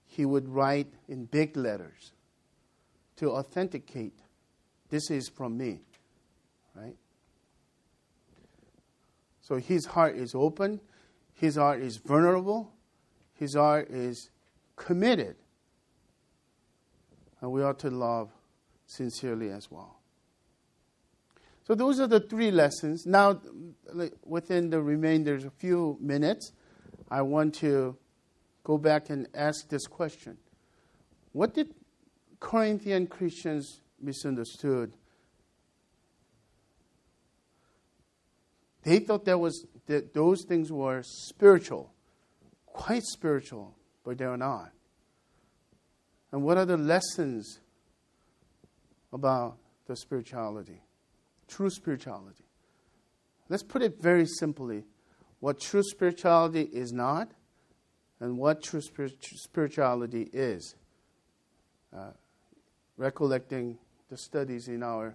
he 0.07 0.24
would 0.24 0.48
write 0.48 0.92
in 1.09 1.24
big 1.24 1.57
letters 1.57 2.12
to 3.16 3.31
authenticate 3.31 4.14
this 4.92 5.11
is 5.11 5.31
from 5.31 5.57
me, 5.57 5.81
right? 6.75 6.96
So 9.40 9.57
his 9.57 9.87
heart 9.87 10.16
is 10.16 10.35
open, 10.35 10.81
his 11.33 11.57
heart 11.57 11.81
is 11.81 11.96
vulnerable, 11.96 12.70
his 13.33 13.55
heart 13.55 13.88
is 13.88 14.31
committed. 14.77 15.37
And 17.40 17.51
we 17.51 17.62
ought 17.62 17.79
to 17.81 17.90
love 17.90 18.31
sincerely 18.87 19.48
as 19.48 19.70
well. 19.70 19.98
So 21.64 21.75
those 21.75 21.98
are 21.98 22.07
the 22.07 22.20
three 22.20 22.51
lessons. 22.51 23.07
Now, 23.07 23.40
within 24.25 24.68
the 24.68 24.83
remainder 24.83 25.37
of 25.37 25.46
a 25.46 25.51
few 25.51 25.96
minutes, 26.01 26.53
I 27.11 27.22
want 27.22 27.55
to 27.57 27.96
go 28.62 28.77
back 28.77 29.09
and 29.09 29.27
ask 29.35 29.70
this 29.70 29.87
question. 29.87 30.37
What 31.33 31.55
did 31.55 31.75
Corinthian 32.42 33.07
Christians 33.07 33.81
misunderstood? 34.00 34.92
They 38.83 38.98
thought 38.98 39.24
that 39.26 39.38
was 39.38 39.64
that 39.87 40.12
those 40.12 40.44
things 40.44 40.72
were 40.72 41.02
spiritual, 41.05 41.92
quite 42.66 43.05
spiritual, 43.05 43.76
but 44.05 44.18
they 44.18 44.24
are 44.24 44.37
not. 44.37 44.72
And 46.33 46.42
what 46.42 46.59
are 46.59 46.66
the 46.66 46.76
lessons 46.76 47.61
about 49.12 49.59
the 49.87 49.94
spirituality? 49.94 50.83
true 51.52 51.70
spirituality. 51.70 52.44
Let's 53.48 53.62
put 53.62 53.83
it 53.83 54.00
very 54.00 54.26
simply 54.26 54.85
what 55.40 55.61
true 55.61 55.83
spirituality 55.83 56.62
is 56.62 56.92
not 56.92 57.31
and 58.20 58.38
what 58.38 58.62
true 58.62 58.81
spirituality 58.81 60.31
is. 60.33 60.74
Uh, 61.94 62.12
recollecting 62.96 63.78
the 64.11 64.16
studies 64.16 64.68
in 64.68 64.83
our 64.83 65.14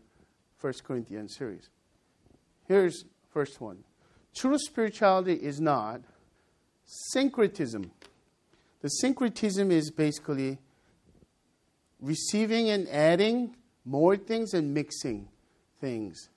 First 0.57 0.83
Corinthians 0.83 1.35
series. 1.35 1.69
Here's 2.67 3.05
first 3.31 3.61
one. 3.61 3.83
True 4.35 4.57
spirituality 4.57 5.33
is 5.33 5.61
not 5.61 6.01
syncretism. 6.85 7.91
The 8.81 8.89
syncretism 8.89 9.71
is 9.71 9.91
basically 9.91 10.57
receiving 12.01 12.69
and 12.69 12.87
adding 12.89 13.55
more 13.85 14.17
things 14.17 14.53
and 14.53 14.73
mixing 14.73 15.27
things. 15.79 16.29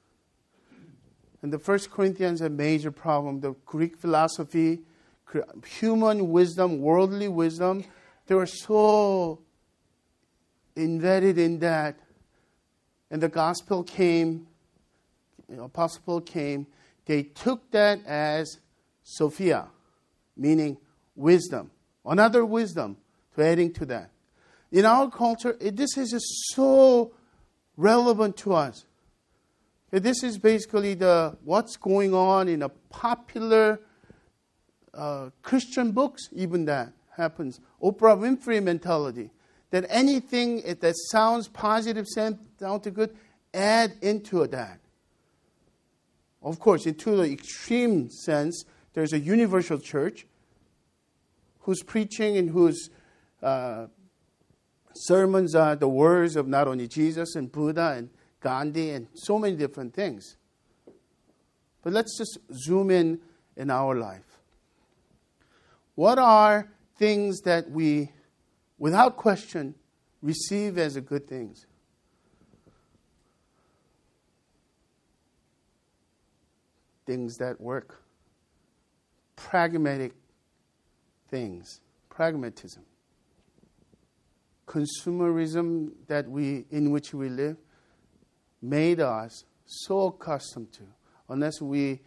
And 1.43 1.53
the 1.53 1.59
First 1.59 1.91
Corinthians 1.91 2.41
a 2.41 2.51
major 2.51 2.91
problem. 2.91 3.41
The 3.41 3.55
Greek 3.65 3.97
philosophy, 3.97 4.81
human 5.67 6.31
wisdom, 6.31 6.81
worldly 6.81 7.29
wisdom, 7.29 7.85
they 8.27 8.35
were 8.35 8.47
so 8.47 9.41
embedded 10.81 11.39
in 11.39 11.59
that. 11.61 11.99
And 13.11 13.23
the 13.23 13.29
gospel 13.29 13.83
came, 13.83 14.47
apostle 15.59 16.21
came, 16.21 16.67
they 17.07 17.25
took 17.25 17.71
that 17.73 18.05
as 18.07 18.59
Sophia, 19.03 19.69
meaning 20.37 20.77
wisdom, 21.17 21.71
another 22.05 22.45
wisdom 22.45 22.97
to 23.35 23.45
adding 23.45 23.73
to 23.75 23.87
that. 23.87 24.11
In 24.71 24.85
our 24.85 25.11
culture, 25.11 25.57
it, 25.61 25.77
this 25.77 25.97
is 25.97 26.11
just 26.11 26.27
so 26.55 27.13
relevant 27.77 28.37
to 28.39 28.55
us. 28.55 28.85
This 29.91 30.23
is 30.23 30.39
basically 30.39 30.95
the 30.95 31.37
what's 31.43 31.77
going 31.77 32.15
on 32.15 32.47
in 32.47 32.63
a 32.63 32.69
popular 32.69 33.81
uh, 34.95 35.31
Christian 35.43 35.91
books. 35.91 36.29
Even 36.33 36.65
that 36.67 36.93
happens. 37.17 37.59
Oprah 37.83 38.17
Winfrey 38.17 38.63
mentality 38.63 39.31
that 39.71 39.87
anything 39.89 40.63
that 40.63 40.95
sounds 41.11 41.49
positive, 41.49 42.07
sounds 42.09 42.89
good, 42.89 43.17
add 43.55 43.95
into 44.03 44.47
that. 44.47 44.81
Of 46.43 46.59
course, 46.59 46.87
into 46.87 47.17
the 47.17 47.31
extreme 47.31 48.11
sense, 48.11 48.65
there's 48.95 49.13
a 49.13 49.19
universal 49.19 49.79
church 49.79 50.27
whose 51.61 51.83
preaching 51.83 52.37
and 52.37 52.51
whose 52.51 52.91
uh, 53.43 53.87
sermons 54.95 55.55
are 55.55 55.77
the 55.77 55.89
words 55.89 56.37
of 56.37 56.49
not 56.49 56.67
only 56.67 56.89
Jesus 56.89 57.37
and 57.37 57.53
Buddha 57.53 57.95
and 57.97 58.11
Gandhi, 58.41 58.91
and 58.91 59.07
so 59.15 59.39
many 59.39 59.55
different 59.55 59.95
things. 59.95 60.37
But 61.83 61.93
let's 61.93 62.17
just 62.17 62.39
zoom 62.53 62.91
in 62.91 63.21
in 63.57 63.71
our 63.71 63.95
life. 63.95 64.39
What 65.95 66.19
are 66.19 66.71
things 66.97 67.41
that 67.43 67.71
we, 67.71 68.11
without 68.81 69.17
question, 69.17 69.77
receive 70.21 70.77
as 70.77 70.97
a 70.97 71.01
good 71.01 71.29
things? 71.29 71.67
Things 77.07 77.37
that 77.37 77.61
work. 77.61 78.03
Pragmatic 79.37 80.15
things. 81.29 81.81
Pragmatism. 82.09 82.83
Consumerism 84.67 85.93
that 86.09 86.29
we, 86.29 86.65
in 86.71 86.91
which 86.91 87.15
we 87.15 87.29
live 87.29 87.57
made 88.61 89.01
us 89.01 89.45
so 89.65 90.07
accustomed 90.09 90.73
to, 90.73 90.83
unless 91.29 91.61
we 91.61 92.01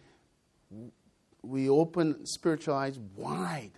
we 1.42 1.68
open 1.68 2.24
spiritual 2.24 2.74
eyes 2.74 2.98
wide, 3.14 3.72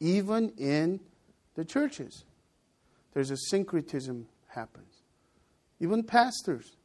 even 0.00 0.50
in 0.56 1.00
the 1.54 1.64
churches, 1.64 2.24
there's 3.14 3.30
a 3.30 3.36
syncretism 3.36 4.26
happens. 4.48 5.02
Even 5.80 6.02
pastors. 6.02 6.76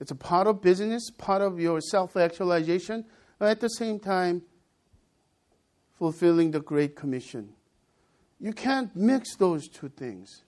It's 0.00 0.10
a 0.10 0.16
part 0.16 0.46
of 0.46 0.60
business, 0.60 1.10
part 1.16 1.40
of 1.40 1.60
your 1.60 1.80
self 1.80 2.16
actualization, 2.16 3.04
but 3.38 3.48
at 3.48 3.60
the 3.60 3.68
same 3.68 3.98
time, 3.98 4.42
fulfilling 5.98 6.50
the 6.50 6.60
Great 6.60 6.96
Commission. 6.96 7.50
You 8.40 8.52
can't 8.52 8.94
mix 8.94 9.36
those 9.36 9.68
two 9.68 9.88
things. 9.88 10.42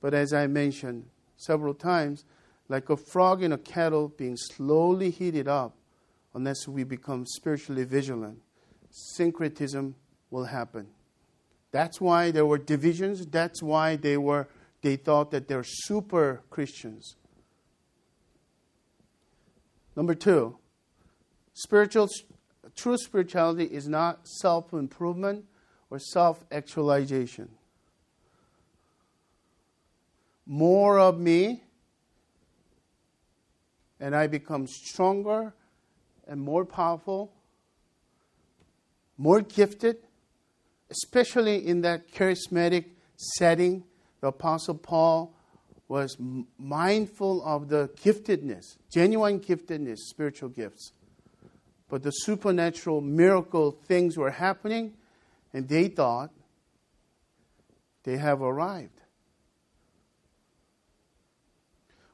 But 0.00 0.14
as 0.14 0.32
I 0.32 0.46
mentioned 0.46 1.06
several 1.36 1.74
times, 1.74 2.24
like 2.68 2.90
a 2.90 2.96
frog 2.96 3.42
in 3.42 3.52
a 3.52 3.58
kettle 3.58 4.08
being 4.08 4.36
slowly 4.36 5.10
heated 5.10 5.48
up, 5.48 5.77
unless 6.34 6.68
we 6.68 6.84
become 6.84 7.26
spiritually 7.26 7.84
vigilant, 7.84 8.38
syncretism 8.90 9.94
will 10.30 10.44
happen. 10.44 10.88
That's 11.70 12.00
why 12.00 12.30
there 12.30 12.46
were 12.46 12.58
divisions. 12.58 13.26
That's 13.26 13.62
why 13.62 13.96
they 13.96 14.16
were 14.16 14.48
they 14.80 14.96
thought 14.96 15.32
that 15.32 15.48
they're 15.48 15.64
super 15.64 16.42
Christians. 16.50 17.16
Number 19.96 20.14
two, 20.14 20.56
spiritual 21.52 22.08
true 22.76 22.96
spirituality 22.96 23.64
is 23.64 23.88
not 23.88 24.26
self 24.28 24.72
improvement 24.72 25.44
or 25.90 25.98
self 25.98 26.44
actualization 26.52 27.50
more 30.48 30.98
of 30.98 31.20
me, 31.20 31.62
and 34.00 34.16
I 34.16 34.26
become 34.26 34.66
stronger 34.66 35.52
and 36.28 36.40
more 36.40 36.64
powerful, 36.64 37.32
more 39.16 39.40
gifted, 39.40 39.96
especially 40.90 41.66
in 41.66 41.80
that 41.82 42.12
charismatic 42.12 42.86
setting. 43.16 43.84
The 44.20 44.28
Apostle 44.28 44.74
Paul 44.74 45.34
was 45.88 46.16
mindful 46.58 47.42
of 47.44 47.68
the 47.68 47.90
giftedness, 48.02 48.76
genuine 48.90 49.40
giftedness, 49.40 49.98
spiritual 49.98 50.50
gifts. 50.50 50.92
But 51.88 52.02
the 52.02 52.10
supernatural 52.10 53.00
miracle 53.00 53.72
things 53.72 54.18
were 54.18 54.30
happening, 54.30 54.94
and 55.54 55.66
they 55.68 55.88
thought 55.88 56.30
they 58.04 58.18
have 58.18 58.42
arrived. 58.42 58.98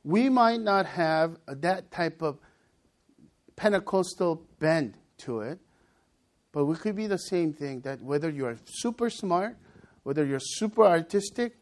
we 0.04 0.28
might 0.28 0.60
not 0.60 0.84
have 0.86 1.38
that 1.46 1.90
type 1.90 2.22
of 2.22 2.38
Pentecostal 3.56 4.42
bend 4.58 4.96
to 5.18 5.40
it, 5.40 5.58
But 6.52 6.66
we 6.66 6.76
could 6.76 6.94
be 6.94 7.08
the 7.08 7.18
same 7.18 7.52
thing 7.52 7.80
that 7.80 8.00
whether 8.00 8.30
you 8.30 8.46
are 8.46 8.56
super 8.64 9.10
smart, 9.10 9.56
whether 10.04 10.24
you're 10.24 10.38
super 10.40 10.84
artistic, 10.84 11.56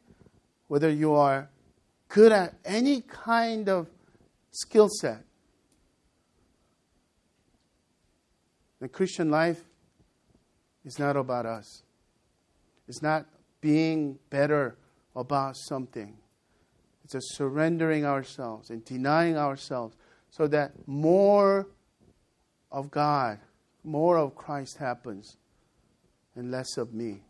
whether 0.69 0.91
you 0.91 1.15
are 1.15 1.49
good 2.09 2.31
at 2.31 2.55
any 2.65 3.01
kind 3.01 3.71
of 3.71 3.89
skill 4.51 4.89
set, 5.01 5.25
the 8.81 8.89
Christian 8.89 9.31
life 9.31 9.65
is 10.85 10.99
not 10.99 11.17
about 11.17 11.47
us. 11.47 11.85
It's 12.87 13.01
not 13.01 13.27
being 13.63 14.19
better 14.29 14.77
about 15.17 15.57
something. 15.57 16.19
It's 17.05 17.15
a 17.15 17.21
surrendering 17.21 18.05
ourselves 18.05 18.69
and 18.71 18.85
denying 18.85 19.39
ourselves 19.39 19.97
so 20.31 20.47
that 20.49 20.73
more 20.87 21.67
of 22.73 22.91
God, 22.91 23.39
more 23.85 24.17
of 24.17 24.35
Christ 24.35 24.79
happens 24.79 25.37
and 26.35 26.51
less 26.51 26.77
of 26.79 26.93
me. 26.95 27.21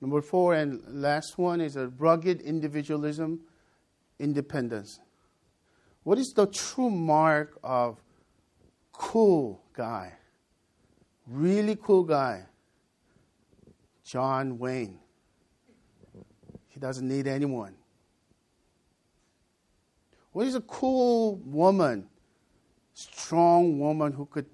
Number 0.00 0.20
four 0.20 0.54
and 0.54 0.80
last 0.86 1.38
one 1.38 1.60
is 1.60 1.74
a 1.74 1.88
rugged 1.88 2.40
individualism, 2.42 3.40
independence. 4.20 5.00
What 6.04 6.18
is 6.18 6.32
the 6.36 6.46
true 6.46 6.90
mark 6.90 7.58
of 7.64 8.00
cool 8.92 9.64
guy? 9.72 10.12
Really 11.26 11.76
cool 11.82 12.04
guy. 12.04 12.44
John 14.04 14.58
Wayne. 14.58 15.00
He 16.68 16.78
doesn't 16.78 17.08
need 17.08 17.26
anyone. 17.26 17.74
What 20.38 20.46
is 20.46 20.54
a 20.54 20.60
cool 20.60 21.34
woman? 21.44 22.06
Strong 22.94 23.80
woman 23.80 24.12
who 24.12 24.24
could 24.24 24.46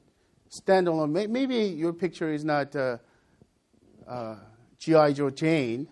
stand 0.49 0.89
alone. 0.89 1.12
Maybe 1.12 1.57
your 1.57 1.93
picture 1.93 2.32
is 2.32 2.43
not 2.43 2.74
uh, 2.74 2.97
uh, 4.09 4.37
G.I. 4.78 5.12
Joe 5.12 5.28
Jane, 5.28 5.87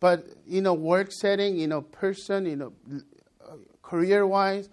but 0.00 0.24
in 0.48 0.64
a 0.64 0.72
work 0.72 1.12
setting, 1.12 1.60
in 1.60 1.70
a 1.70 1.82
person, 1.82 2.46
in 2.46 2.62
a 2.62 2.70
career 3.82 4.26
wise, 4.26 4.70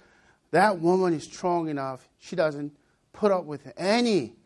that 0.51 0.79
woman 0.79 1.13
is 1.13 1.25
strong 1.25 1.67
enough. 1.67 2.07
She 2.19 2.37
doesn't 2.37 2.71
put 3.11 3.33
up 3.33 3.43
with 3.43 3.69
any 3.75 4.37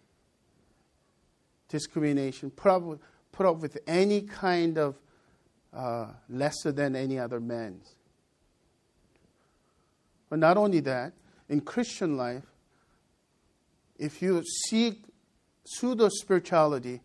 discrimination, 1.69 2.49
put 2.49 2.71
up 2.71 2.81
with, 2.81 2.99
put 3.31 3.45
up 3.45 3.57
with 3.57 3.77
any 3.85 4.21
kind 4.21 4.79
of 4.79 4.95
uh, 5.71 6.07
lesser 6.27 6.71
than 6.71 6.95
any 6.95 7.19
other 7.19 7.39
man. 7.39 7.81
But 10.29 10.39
not 10.39 10.57
only 10.57 10.79
that, 10.81 11.13
in 11.49 11.61
Christian 11.61 12.17
life, 12.17 12.43
if 13.97 14.21
you 14.21 14.43
seek 14.67 15.03
pseudo 15.65 16.09
spirituality, 16.09 17.01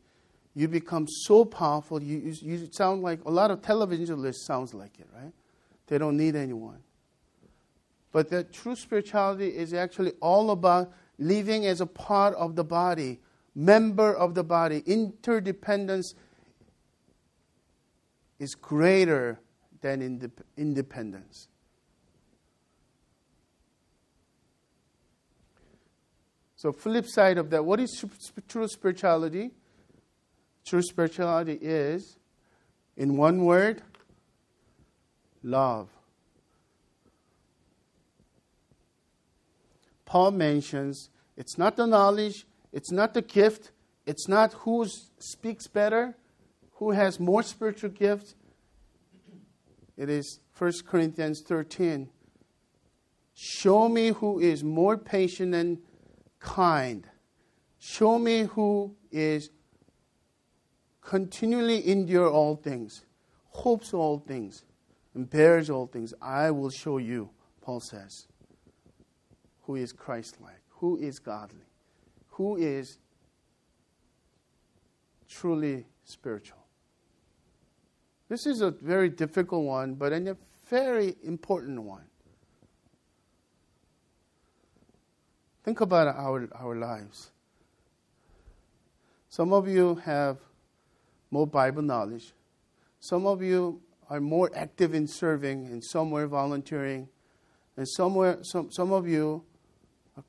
you 0.54 0.68
become 0.68 1.06
so 1.08 1.44
powerful. 1.44 2.02
You, 2.02 2.18
you, 2.18 2.34
you, 2.42 2.68
sound 2.72 3.02
like 3.02 3.24
a 3.24 3.30
lot 3.30 3.50
of 3.50 3.62
televangelists 3.62 4.44
sounds 4.46 4.74
like 4.74 4.98
it, 4.98 5.08
right? 5.14 5.32
They 5.86 5.98
don't 5.98 6.16
need 6.16 6.36
anyone. 6.36 6.80
But 8.12 8.28
the 8.28 8.44
true 8.44 8.76
spirituality 8.76 9.48
is 9.48 9.72
actually 9.72 10.12
all 10.20 10.50
about 10.50 10.92
living 11.18 11.64
as 11.66 11.80
a 11.80 11.86
part 11.86 12.34
of 12.34 12.56
the 12.56 12.64
body, 12.64 13.20
member 13.54 14.14
of 14.14 14.34
the 14.34 14.44
body. 14.44 14.82
Interdependence 14.84 16.14
is 18.38 18.54
greater 18.54 19.40
than 19.80 20.30
independence. 20.56 21.48
So, 26.62 26.70
flip 26.70 27.06
side 27.08 27.38
of 27.38 27.50
that, 27.50 27.64
what 27.64 27.80
is 27.80 28.04
true 28.46 28.68
spirituality? 28.68 29.50
True 30.64 30.80
spirituality 30.80 31.58
is, 31.60 32.18
in 32.96 33.16
one 33.16 33.44
word, 33.44 33.82
love. 35.42 35.88
Paul 40.04 40.30
mentions 40.30 41.10
it's 41.36 41.58
not 41.58 41.74
the 41.74 41.84
knowledge, 41.84 42.46
it's 42.72 42.92
not 42.92 43.12
the 43.12 43.22
gift. 43.22 43.72
It's 44.06 44.28
not 44.28 44.52
who 44.52 44.86
speaks 45.18 45.66
better, 45.66 46.16
who 46.74 46.92
has 46.92 47.18
more 47.18 47.42
spiritual 47.42 47.90
gifts. 47.90 48.36
It 49.96 50.08
is 50.08 50.38
1 50.56 50.72
Corinthians 50.86 51.42
13. 51.44 52.08
Show 53.34 53.88
me 53.88 54.10
who 54.10 54.38
is 54.38 54.62
more 54.62 54.96
patient 54.96 55.56
and 55.56 55.78
kind. 56.42 57.06
Show 57.78 58.18
me 58.18 58.42
who 58.42 58.94
is 59.10 59.50
continually 61.00 61.88
endure 61.88 62.30
all 62.30 62.56
things, 62.56 63.04
hopes 63.48 63.94
all 63.94 64.18
things, 64.18 64.64
and 65.14 65.28
bears 65.28 65.70
all 65.70 65.86
things. 65.86 66.12
I 66.20 66.50
will 66.50 66.70
show 66.70 66.98
you, 66.98 67.30
Paul 67.62 67.80
says, 67.80 68.26
who 69.62 69.76
is 69.76 69.92
Christ 69.92 70.36
like, 70.40 70.60
who 70.68 70.98
is 70.98 71.18
godly 71.18 71.66
who 72.32 72.56
is 72.56 72.98
truly 75.28 75.86
spiritual. 76.04 76.58
This 78.28 78.46
is 78.46 78.62
a 78.62 78.70
very 78.70 79.10
difficult 79.10 79.64
one, 79.64 79.94
but 79.94 80.12
a 80.12 80.36
very 80.68 81.16
important 81.22 81.82
one. 81.82 82.04
Think 85.64 85.80
about 85.80 86.08
our, 86.08 86.48
our 86.54 86.76
lives. 86.76 87.30
Some 89.28 89.52
of 89.52 89.68
you 89.68 89.94
have 90.04 90.38
more 91.30 91.46
Bible 91.46 91.82
knowledge. 91.82 92.32
Some 93.00 93.26
of 93.26 93.42
you 93.42 93.80
are 94.10 94.20
more 94.20 94.50
active 94.54 94.94
in 94.94 95.06
serving 95.06 95.66
and 95.66 95.82
somewhere 95.82 96.26
volunteering. 96.26 97.08
And 97.76 97.88
somewhere, 97.88 98.38
some, 98.42 98.70
some 98.70 98.92
of 98.92 99.08
you 99.08 99.44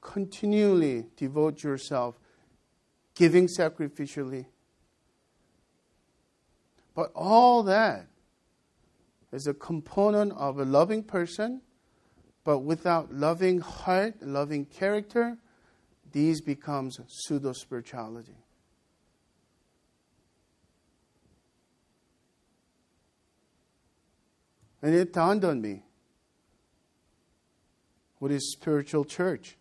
continually 0.02 1.06
devote 1.18 1.64
yourself 1.64 2.18
giving 3.16 3.48
sacrificially. 3.48 4.46
But 6.96 7.12
all 7.16 7.64
that 7.64 8.08
is 9.32 9.48
a 9.48 9.54
component 9.54 10.32
of 10.34 10.60
a 10.60 10.66
loving 10.66 11.04
person, 11.04 11.62
but 12.44 12.60
without 12.60 13.14
loving 13.14 13.60
heart, 13.60 14.16
loving 14.22 14.66
character, 14.66 15.38
these 16.12 16.42
becomes 16.42 17.00
pseudo 17.08 17.54
spirituality. 17.54 18.36
And 24.82 24.94
it 24.94 25.14
dawned 25.14 25.46
on 25.46 25.62
me 25.62 25.84
what 28.20 28.32
is 28.32 28.52
spiritual 28.52 29.06
church? 29.06 29.58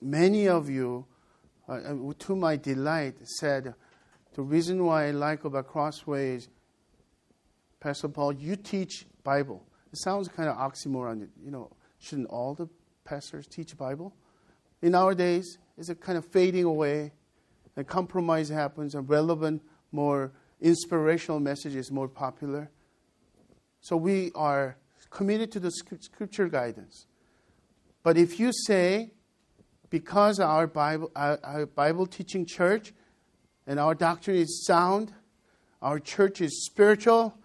Many 0.00 0.48
of 0.48 0.68
you, 0.68 1.06
uh, 1.68 1.72
uh, 1.72 2.12
to 2.18 2.34
my 2.34 2.56
delight, 2.56 3.14
said 3.24 3.74
the 4.34 4.42
reason 4.42 4.84
why 4.84 5.06
I 5.06 5.10
like 5.12 5.44
about 5.44 5.68
Crossways, 5.68 6.48
Pastor 7.82 8.08
Paul, 8.08 8.32
you 8.34 8.54
teach 8.54 9.06
Bible. 9.24 9.66
It 9.92 9.98
sounds 9.98 10.28
kind 10.28 10.48
of 10.48 10.56
oxymoron. 10.56 11.26
You 11.44 11.50
know, 11.50 11.72
shouldn't 11.98 12.28
all 12.28 12.54
the 12.54 12.68
pastors 13.04 13.48
teach 13.48 13.76
Bible? 13.76 14.14
In 14.82 14.94
our 14.94 15.16
days, 15.16 15.58
it's 15.76 15.88
a 15.88 15.96
kind 15.96 16.16
of 16.16 16.24
fading 16.24 16.62
away, 16.62 17.10
and 17.74 17.84
compromise 17.84 18.48
happens, 18.48 18.94
and 18.94 19.08
relevant, 19.08 19.62
more 19.90 20.30
inspirational 20.60 21.40
message 21.40 21.74
is 21.74 21.90
more 21.90 22.06
popular. 22.06 22.70
So 23.80 23.96
we 23.96 24.30
are 24.36 24.76
committed 25.10 25.50
to 25.50 25.58
the 25.58 25.72
scripture 25.72 26.48
guidance. 26.48 27.06
But 28.04 28.16
if 28.16 28.38
you 28.38 28.52
say 28.52 29.10
because 29.90 30.38
our 30.38 30.68
Bible, 30.68 31.10
our 31.16 31.66
Bible 31.66 32.06
teaching 32.06 32.46
church 32.46 32.94
and 33.66 33.80
our 33.80 33.96
doctrine 33.96 34.36
is 34.36 34.64
sound, 34.64 35.12
our 35.82 35.98
church 35.98 36.40
is 36.40 36.64
spiritual, 36.64 37.36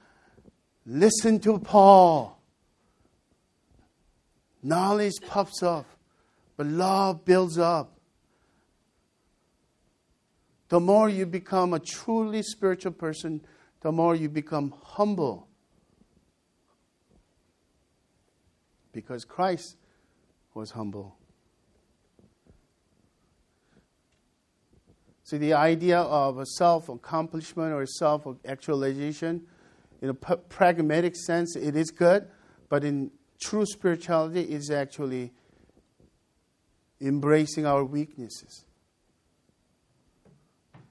listen 0.88 1.40
to 1.42 1.60
Paul. 1.60 2.42
Knowledge 4.64 5.14
puffs 5.28 5.62
up, 5.62 5.86
but 6.56 6.66
love 6.66 7.24
builds 7.26 7.60
up. 7.60 8.00
The 10.70 10.80
more 10.80 11.10
you 11.10 11.26
become 11.26 11.74
a 11.74 11.80
truly 11.80 12.42
spiritual 12.42 12.94
person, 12.94 13.42
the 13.82 13.92
more 13.92 14.16
you 14.16 14.30
become 14.30 14.74
humble. 14.84 15.48
Because 18.92 19.24
Christ 19.24 19.78
was 20.54 20.72
humble. 20.72 21.16
So 25.24 25.38
the 25.38 25.54
idea 25.54 26.00
of 26.00 26.40
a 26.40 26.46
self-accomplishment 26.46 27.74
or 27.74 27.86
self-actualization, 27.86 29.46
in 30.02 30.10
a 30.10 30.14
pragmatic 30.14 31.16
sense, 31.16 31.56
it 31.56 31.76
is 31.76 31.92
good, 31.92 32.28
but 32.70 32.84
in 32.84 33.12
True 33.40 33.66
spirituality 33.66 34.42
it 34.42 34.50
is 34.50 34.72
actually 34.72 35.32
embracing 37.00 37.66
our 37.66 37.84
weaknesses. 37.84 38.66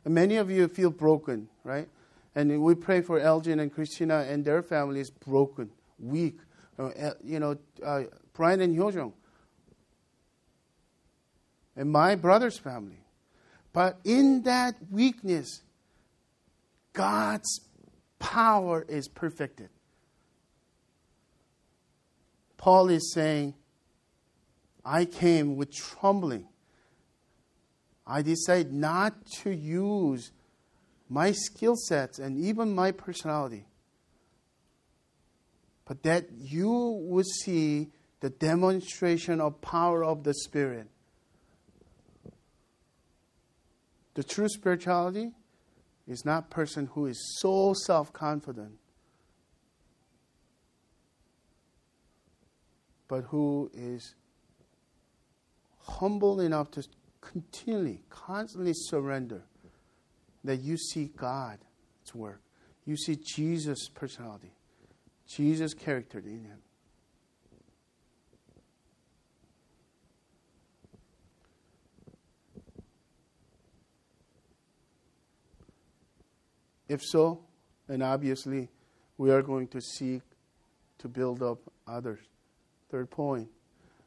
And 0.04 0.14
many 0.14 0.36
of 0.36 0.50
you 0.50 0.68
feel 0.68 0.90
broken, 0.90 1.48
right? 1.64 1.88
And 2.36 2.62
we 2.62 2.76
pray 2.76 3.00
for 3.00 3.18
Elgin 3.18 3.58
and 3.58 3.72
Christina 3.72 4.24
and 4.28 4.44
their 4.44 4.62
families 4.62 5.10
broken, 5.10 5.70
weak. 5.98 6.38
Uh, 6.78 6.90
you 7.24 7.40
know, 7.40 7.56
uh, 7.84 8.02
Brian 8.34 8.60
and 8.60 8.76
Hyojong. 8.76 9.12
And 11.74 11.90
my 11.90 12.14
brother's 12.14 12.58
family. 12.58 13.00
But 13.72 13.98
in 14.04 14.42
that 14.42 14.76
weakness, 14.90 15.62
God's 16.92 17.60
power 18.18 18.84
is 18.88 19.08
perfected. 19.08 19.68
Paul 22.56 22.88
is 22.88 23.12
saying, 23.12 23.54
I 24.84 25.04
came 25.04 25.56
with 25.56 25.74
trembling. 25.74 26.48
I 28.06 28.22
decided 28.22 28.72
not 28.72 29.26
to 29.42 29.50
use 29.50 30.30
my 31.08 31.32
skill 31.32 31.74
sets 31.76 32.18
and 32.18 32.38
even 32.38 32.74
my 32.74 32.92
personality, 32.92 33.66
but 35.84 36.02
that 36.04 36.26
you 36.38 36.98
would 37.02 37.26
see 37.26 37.88
the 38.20 38.30
demonstration 38.30 39.40
of 39.40 39.60
power 39.60 40.04
of 40.04 40.24
the 40.24 40.34
Spirit. 40.34 40.88
The 44.14 44.24
true 44.24 44.48
spirituality 44.48 45.32
is 46.06 46.24
not 46.24 46.50
person 46.50 46.86
who 46.94 47.06
is 47.06 47.36
so 47.40 47.74
self-confident 47.74 48.72
but 53.08 53.22
who 53.24 53.70
is 53.72 54.14
humble 55.78 56.40
enough 56.40 56.70
to 56.72 56.82
continually, 57.20 58.00
constantly 58.08 58.72
surrender 58.74 59.42
that 60.44 60.56
you 60.56 60.76
see 60.76 61.10
God's 61.16 62.14
work. 62.14 62.40
You 62.84 62.96
see 62.96 63.16
Jesus' 63.16 63.88
personality, 63.88 64.52
Jesus' 65.28 65.74
character 65.74 66.18
in 66.18 66.44
him. 66.44 66.58
If 76.88 77.02
so, 77.02 77.40
then 77.88 78.02
obviously 78.02 78.68
we 79.18 79.30
are 79.30 79.42
going 79.42 79.68
to 79.68 79.80
seek 79.80 80.22
to 80.98 81.08
build 81.08 81.42
up 81.42 81.58
others. 81.86 82.20
Third 82.90 83.10
point. 83.10 83.48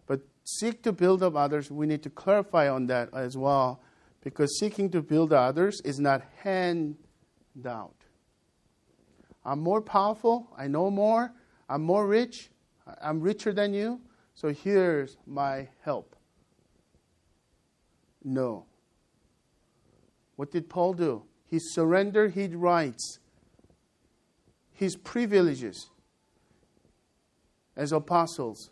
But 0.08 0.22
seek 0.44 0.82
to 0.84 0.92
build 0.92 1.22
up 1.24 1.36
others, 1.36 1.70
we 1.70 1.86
need 1.86 2.04
to 2.04 2.10
clarify 2.10 2.70
on 2.70 2.88
that 2.88 3.14
as 3.14 3.38
well, 3.38 3.82
because 4.22 4.58
seeking 4.60 4.90
to 4.92 5.02
build 5.02 5.34
others 5.34 5.82
is 5.84 6.00
not 6.00 6.24
handout. 6.44 7.96
I'm 9.46 9.60
more 9.60 9.82
powerful, 9.82 10.48
I 10.58 10.68
know 10.68 10.90
more, 10.92 11.34
I'm 11.70 11.84
more 11.84 12.08
rich, 12.08 12.50
I'm 13.02 13.22
richer 13.22 13.54
than 13.54 13.74
you, 13.74 14.02
so 14.34 14.50
here's 14.50 15.18
my 15.26 15.68
help. 15.82 16.16
No. 18.24 18.66
What 20.36 20.52
did 20.52 20.70
Paul 20.70 20.94
do? 20.94 21.24
He 21.50 21.58
surrendered 21.60 22.34
his 22.34 22.54
rights, 22.54 23.20
his 24.72 24.96
privileges 24.96 25.90
as 27.76 27.92
apostles. 27.92 28.70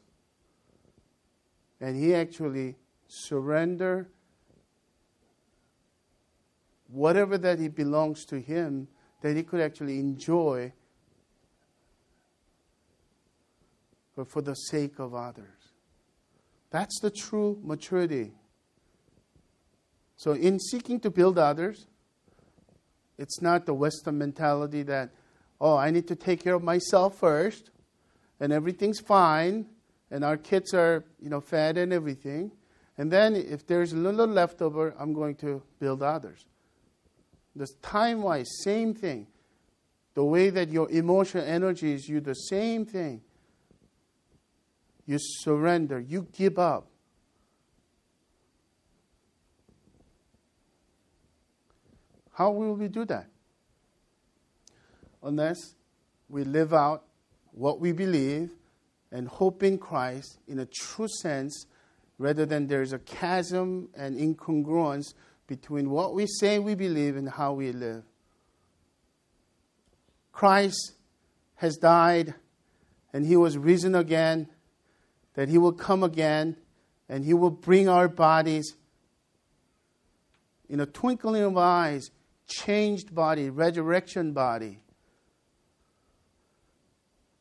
And 1.82 1.96
he 1.96 2.14
actually 2.14 2.76
surrendered 3.08 4.08
whatever 6.88 7.38
that 7.38 7.60
he 7.60 7.68
belongs 7.68 8.26
to 8.26 8.40
him 8.40 8.88
that 9.22 9.36
he 9.36 9.44
could 9.44 9.60
actually 9.60 10.00
enjoy 10.00 10.72
but 14.16 14.28
for 14.28 14.42
the 14.42 14.56
sake 14.56 14.98
of 14.98 15.14
others. 15.14 15.74
That's 16.72 17.00
the 17.00 17.12
true 17.12 17.60
maturity. 17.64 18.34
So, 20.18 20.32
in 20.32 20.60
seeking 20.60 21.00
to 21.02 21.12
build 21.12 21.38
others, 21.38 21.86
it's 23.18 23.42
not 23.42 23.66
the 23.66 23.74
Western 23.74 24.18
mentality 24.18 24.84
that, 24.84 25.10
oh, 25.60 25.76
I 25.76 25.92
need 25.92 26.08
to 26.08 26.16
take 26.16 26.44
care 26.44 26.54
of 26.54 26.64
myself 26.64 27.18
first, 27.18 27.72
and 28.40 28.54
everything's 28.54 29.00
fine, 29.00 29.66
and 30.12 30.24
our 30.24 30.38
kids 30.38 30.74
are, 30.74 31.04
you 31.20 31.30
know, 31.30 31.42
fed 31.42 31.78
and 31.78 31.92
everything. 31.92 32.52
And 32.98 33.12
then 33.12 33.36
if 33.36 33.66
there's 33.68 33.94
a 33.94 33.98
little 33.98 34.28
leftover, 34.28 34.96
I'm 34.98 35.14
going 35.14 35.36
to 35.38 35.62
build 35.80 36.02
others. 36.02 36.46
The 37.56 37.68
time 37.82 38.22
wise, 38.22 38.48
same 38.64 38.94
thing. 38.94 39.28
The 40.14 40.24
way 40.24 40.50
that 40.50 40.70
your 40.70 40.90
emotional 40.90 41.44
energy 41.44 41.94
is, 41.94 42.08
you 42.08 42.22
the 42.22 42.34
same 42.34 42.86
thing. 42.86 43.22
You 45.06 45.18
surrender, 45.20 46.00
you 46.00 46.28
give 46.32 46.58
up. 46.60 46.88
How 52.38 52.52
will 52.52 52.76
we 52.76 52.88
do 52.88 53.04
that? 53.06 53.26
Unless 55.24 55.74
we 56.30 56.44
live 56.44 56.72
out 56.72 57.04
what 57.52 57.80
we 57.80 57.94
believe 57.94 58.52
and 59.12 59.28
hope 59.28 59.64
in 59.64 59.80
Christ 59.80 60.38
in 60.48 60.60
a 60.60 60.68
true 60.68 61.08
sense, 61.08 61.66
rather 62.20 62.46
than 62.46 62.68
there's 62.68 62.94
a 62.94 63.00
chasm 63.00 63.90
and 63.98 64.16
incongruence 64.16 65.16
between 65.48 65.90
what 65.90 66.14
we 66.14 66.28
say 66.28 66.60
we 66.60 66.76
believe 66.76 67.18
and 67.18 67.28
how 67.28 67.54
we 67.54 67.72
live. 67.72 68.04
Christ 70.32 70.94
has 71.56 71.76
died 71.78 72.36
and 73.14 73.26
he 73.26 73.36
was 73.36 73.58
risen 73.58 73.96
again, 73.96 74.48
that 75.34 75.50
he 75.50 75.58
will 75.58 75.74
come 75.74 76.04
again 76.04 76.56
and 77.10 77.26
he 77.26 77.34
will 77.34 77.50
bring 77.50 77.90
our 77.90 78.08
bodies 78.08 78.76
in 80.70 80.80
a 80.80 80.86
twinkling 80.86 81.42
of 81.42 81.58
eyes, 81.58 82.12
changed 82.48 83.14
body, 83.14 83.50
resurrection 83.50 84.34
body. 84.34 84.80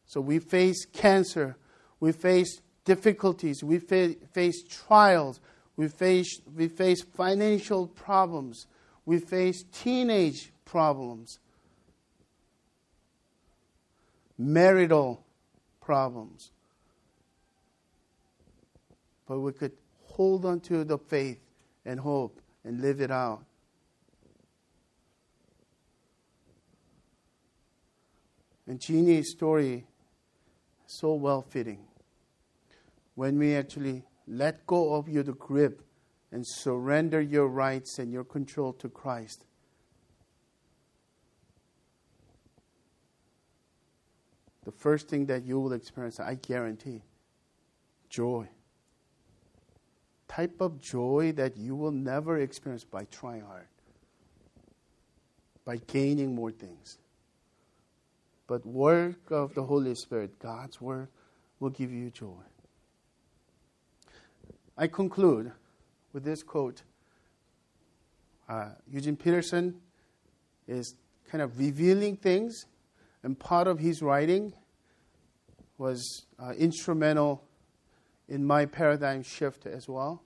So 0.07 0.21
we 0.21 0.39
face 0.39 0.85
cancer, 0.85 1.57
we 2.01 2.13
face 2.13 2.61
difficulties, 2.85 3.63
we 3.63 3.79
fa- 3.79 4.15
face 4.33 4.63
trials, 4.63 5.41
we 5.77 5.89
face, 5.89 6.41
we 6.55 6.69
face 6.69 7.03
financial 7.03 7.87
problems, 7.89 8.67
we 9.05 9.19
face 9.19 9.65
teenage 9.73 10.53
problems, 10.65 11.39
marital 14.39 15.25
problems. 15.81 16.51
But 19.27 19.41
we 19.41 19.53
could 19.53 19.73
hold 20.05 20.45
on 20.45 20.61
to 20.61 20.85
the 20.85 20.99
faith 20.99 21.41
and 21.85 21.99
hope 22.01 22.41
and 22.65 22.81
live 22.81 23.01
it 23.01 23.11
out. 23.11 23.45
And 28.67 28.81
Jeannie's 28.81 29.31
story 29.31 29.87
so 30.87 31.15
well 31.15 31.43
fitting. 31.43 31.87
When 33.15 33.39
we 33.39 33.55
actually 33.55 34.05
let 34.27 34.67
go 34.67 34.95
of 34.95 35.09
your 35.09 35.23
grip 35.25 35.83
and 36.33 36.47
surrender 36.47 37.21
your 37.21 37.47
rights 37.47 37.99
and 37.99 38.13
your 38.13 38.25
control 38.25 38.73
to 38.75 38.89
Christ. 38.89 39.45
The 44.65 44.73
first 44.73 45.09
thing 45.09 45.27
that 45.27 45.45
you 45.45 45.61
will 45.61 45.73
experience, 45.73 46.19
I 46.19 46.35
guarantee, 46.35 47.03
joy. 48.11 48.49
Type 50.27 50.61
of 50.61 50.81
joy 50.81 51.33
that 51.37 51.57
you 51.57 51.77
will 51.77 51.93
never 51.93 52.41
experience 52.41 52.83
by 52.83 53.05
trying 53.05 53.43
hard, 53.43 53.69
by 55.65 55.77
gaining 55.77 56.35
more 56.35 56.51
things 56.51 56.99
but 58.47 58.65
work 58.65 59.31
of 59.31 59.55
the 59.55 59.63
Holy 59.63 59.95
Spirit, 59.95 60.39
God's 60.39 60.81
work, 60.81 61.11
will 61.61 61.71
give 61.71 61.93
you 61.93 62.11
joy. 62.11 62.43
I 64.77 64.87
conclude 64.87 65.53
with 66.13 66.25
this 66.25 66.43
quote. 66.43 66.83
Uh, 68.49 68.71
Eugene 68.91 69.17
Peterson 69.17 69.81
is 70.69 70.95
kind 71.31 71.43
of 71.43 71.59
revealing 71.59 72.17
things, 72.17 72.67
and 73.23 73.39
part 73.39 73.67
of 73.67 73.79
his 73.79 74.03
writing 74.03 74.53
was 75.79 76.27
uh, 76.39 76.53
instrumental 76.53 77.43
in 78.29 78.45
my 78.45 78.67
paradigm 78.67 79.23
shift 79.23 79.67
as 79.67 79.89
well. 79.89 80.23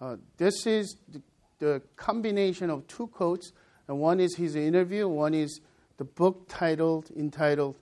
Uh, 0.00 0.16
this 0.38 0.66
is 0.66 0.96
the, 1.08 1.22
the, 1.58 1.82
combination 1.96 2.70
of 2.70 2.86
two 2.86 3.06
quotes, 3.08 3.52
and 3.88 3.98
one 3.98 4.20
is 4.20 4.36
his 4.36 4.56
interview, 4.56 5.06
one 5.06 5.34
is 5.34 5.60
the 6.00 6.04
book 6.06 6.48
titled 6.48 7.10
entitled 7.14 7.76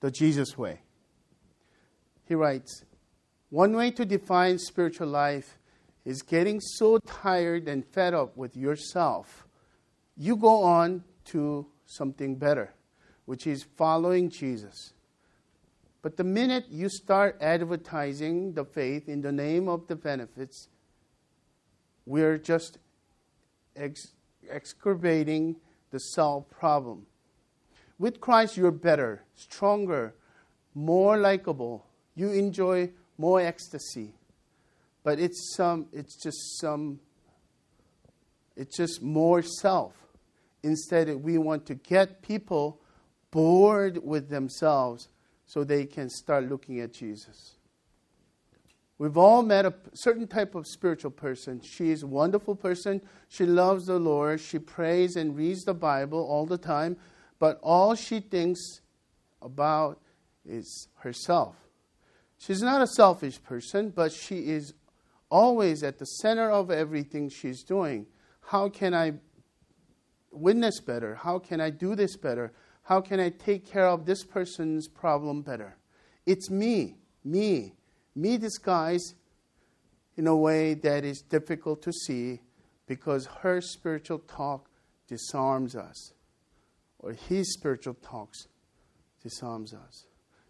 The 0.00 0.10
Jesus 0.10 0.58
Way. 0.58 0.80
He 2.24 2.34
writes 2.34 2.82
One 3.50 3.76
way 3.76 3.92
to 3.92 4.04
define 4.04 4.58
spiritual 4.58 5.06
life 5.06 5.56
is 6.04 6.20
getting 6.22 6.58
so 6.58 6.98
tired 6.98 7.68
and 7.68 7.86
fed 7.86 8.12
up 8.12 8.36
with 8.36 8.56
yourself, 8.56 9.46
you 10.16 10.34
go 10.34 10.64
on 10.64 11.04
to 11.26 11.68
something 11.86 12.34
better, 12.34 12.74
which 13.24 13.46
is 13.46 13.62
following 13.62 14.30
Jesus. 14.30 14.92
But 16.02 16.16
the 16.16 16.24
minute 16.24 16.64
you 16.68 16.88
start 16.88 17.38
advertising 17.40 18.54
the 18.54 18.64
faith 18.64 19.08
in 19.08 19.20
the 19.20 19.30
name 19.30 19.68
of 19.68 19.86
the 19.86 19.94
benefits, 19.94 20.66
we're 22.04 22.36
just 22.36 22.78
ex- 23.76 24.14
excavating 24.50 25.54
the 25.92 26.00
self 26.00 26.50
problem. 26.50 27.06
With 27.98 28.20
Christ, 28.20 28.56
you're 28.56 28.70
better, 28.70 29.24
stronger, 29.34 30.14
more 30.74 31.16
likable. 31.18 31.84
You 32.14 32.30
enjoy 32.30 32.90
more 33.16 33.40
ecstasy. 33.40 34.14
But 35.02 35.18
it's 35.18 35.54
some 35.56 35.86
it's 35.92 36.22
just 36.22 36.60
some 36.60 37.00
it's 38.56 38.76
just 38.76 39.02
more 39.02 39.42
self. 39.42 39.94
Instead, 40.62 41.08
we 41.22 41.38
want 41.38 41.66
to 41.66 41.74
get 41.74 42.22
people 42.22 42.80
bored 43.30 43.98
with 44.04 44.28
themselves 44.28 45.08
so 45.46 45.64
they 45.64 45.86
can 45.86 46.10
start 46.10 46.48
looking 46.48 46.80
at 46.80 46.92
Jesus. 46.92 47.54
We've 48.98 49.16
all 49.16 49.42
met 49.42 49.64
a 49.64 49.74
certain 49.94 50.26
type 50.26 50.56
of 50.56 50.66
spiritual 50.66 51.12
person. 51.12 51.60
She 51.60 51.90
is 51.90 52.02
a 52.02 52.06
wonderful 52.08 52.56
person. 52.56 53.00
She 53.28 53.46
loves 53.46 53.86
the 53.86 53.98
Lord. 53.98 54.40
She 54.40 54.58
prays 54.58 55.14
and 55.14 55.36
reads 55.36 55.62
the 55.64 55.74
Bible 55.74 56.18
all 56.18 56.46
the 56.46 56.58
time. 56.58 56.96
But 57.38 57.58
all 57.62 57.94
she 57.94 58.20
thinks 58.20 58.80
about 59.40 60.00
is 60.44 60.88
herself. 60.96 61.56
She's 62.38 62.62
not 62.62 62.82
a 62.82 62.86
selfish 62.86 63.42
person, 63.42 63.90
but 63.90 64.12
she 64.12 64.48
is 64.48 64.74
always 65.30 65.82
at 65.82 65.98
the 65.98 66.04
center 66.04 66.50
of 66.50 66.70
everything 66.70 67.28
she's 67.28 67.62
doing. 67.62 68.06
How 68.40 68.68
can 68.68 68.94
I 68.94 69.14
witness 70.30 70.80
better? 70.80 71.16
How 71.16 71.38
can 71.38 71.60
I 71.60 71.70
do 71.70 71.94
this 71.94 72.16
better? 72.16 72.52
How 72.82 73.00
can 73.00 73.20
I 73.20 73.30
take 73.30 73.66
care 73.66 73.86
of 73.86 74.06
this 74.06 74.24
person's 74.24 74.88
problem 74.88 75.42
better? 75.42 75.76
It's 76.24 76.50
me, 76.50 76.96
me, 77.24 77.74
me 78.14 78.38
disguised 78.38 79.14
in 80.16 80.26
a 80.26 80.36
way 80.36 80.74
that 80.74 81.04
is 81.04 81.20
difficult 81.20 81.82
to 81.82 81.92
see 81.92 82.40
because 82.86 83.26
her 83.42 83.60
spiritual 83.60 84.20
talk 84.20 84.70
disarms 85.06 85.76
us, 85.76 86.12
or 86.98 87.12
his 87.12 87.52
spiritual 87.52 87.94
talks 87.94 88.46
disarms 89.22 89.74
us. 89.74 90.06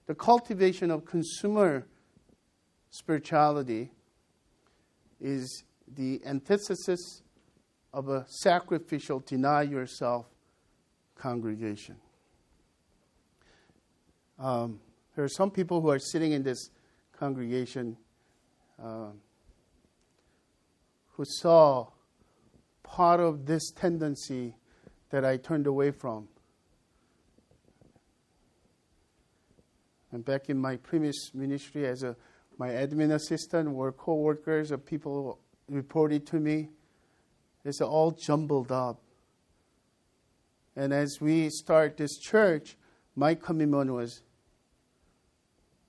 The 0.07 0.15
cultivation 0.15 0.91
of 0.91 1.05
consumer 1.05 1.87
spirituality 2.91 3.91
is 5.21 5.65
the 5.87 6.21
antithesis 6.25 7.23
of 7.93 8.09
a 8.09 8.25
sacrificial, 8.29 9.21
deny 9.21 9.63
yourself 9.63 10.27
congregation. 11.17 11.97
Um, 14.39 14.81
there 15.17 15.25
are 15.25 15.29
some 15.29 15.51
people 15.51 15.81
who 15.81 15.91
are 15.91 15.99
sitting 15.99 16.33
in 16.33 16.43
this 16.43 16.71
congregation 17.19 17.97
uh, 18.83 19.09
who 21.13 21.25
saw 21.27 21.89
part 22.85 23.19
of 23.19 23.45
this 23.45 23.71
tendency 23.73 24.55
that 25.11 25.25
I 25.25 25.37
turned 25.37 25.67
away 25.67 25.91
from. 25.91 26.29
And 30.13 30.25
back 30.25 30.49
in 30.49 30.59
my 30.59 30.77
previous 30.77 31.33
ministry 31.35 31.87
as 31.87 32.03
a 32.03 32.17
my 32.59 32.71
admin 32.71 33.13
assistant 33.13 33.71
were 33.71 33.93
co-workers 33.93 34.73
of 34.73 34.85
people 34.85 35.39
reported 35.69 36.27
to 36.27 36.41
me. 36.41 36.71
It's 37.65 37.81
all 37.81 38.11
jumbled 38.11 38.73
up. 38.73 39.01
And 40.75 40.93
as 40.93 41.21
we 41.21 41.51
start 41.51 41.97
this 41.97 42.19
church, 42.19 42.77
my 43.15 43.35
commitment 43.37 43.93
was, 43.93 44.23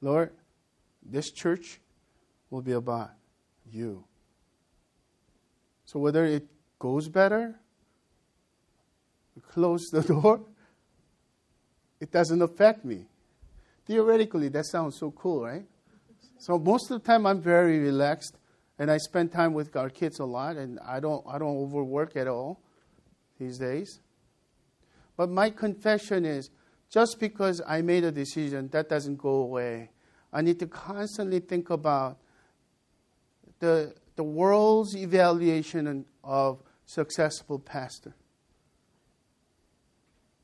Lord, 0.01 0.31
this 1.03 1.31
church 1.31 1.79
will 2.51 2.61
be 2.61 2.73
about 2.73 3.11
you. 3.71 4.03
So 5.85 5.99
whether 5.99 6.23
it 6.23 6.45
goes 6.77 7.07
better, 7.07 7.55
close 9.49 9.89
the 9.91 10.01
door, 10.13 10.41
it 11.99 12.11
doesn't 12.11 12.41
affect 12.41 12.85
me. 12.85 13.05
Theoretically, 13.89 14.49
that 14.49 14.67
sounds 14.67 14.99
so 14.99 15.09
cool, 15.09 15.45
right? 15.45 15.65
So 16.37 16.59
most 16.59 16.91
of 16.91 17.01
the 17.01 17.07
time, 17.07 17.25
I'm 17.25 17.41
very 17.41 17.79
relaxed, 17.79 18.37
and 18.77 18.91
I 18.91 18.97
spend 18.99 19.31
time 19.31 19.55
with 19.55 19.75
our 19.75 19.89
kids 19.89 20.19
a 20.19 20.25
lot, 20.25 20.57
and 20.57 20.79
I 20.85 20.99
don't 20.99 21.25
I 21.27 21.39
don't 21.39 21.57
overwork 21.57 22.15
at 22.15 22.27
all 22.27 22.61
these 23.39 23.57
days. 23.57 23.99
But 25.17 25.31
my 25.31 25.49
confession 25.49 26.23
is, 26.23 26.51
just 26.91 27.19
because 27.19 27.63
I 27.67 27.81
made 27.81 28.03
a 28.03 28.11
decision, 28.11 28.69
that 28.73 28.89
doesn't 28.89 29.17
go 29.17 29.41
away. 29.41 29.89
I 30.31 30.43
need 30.43 30.59
to 30.59 30.67
constantly 30.67 31.39
think 31.39 31.71
about 31.71 32.19
the, 33.57 33.95
the 34.15 34.23
world's 34.23 34.95
evaluation 34.95 36.05
of 36.23 36.61
successful 36.85 37.57
pastor. 37.57 38.13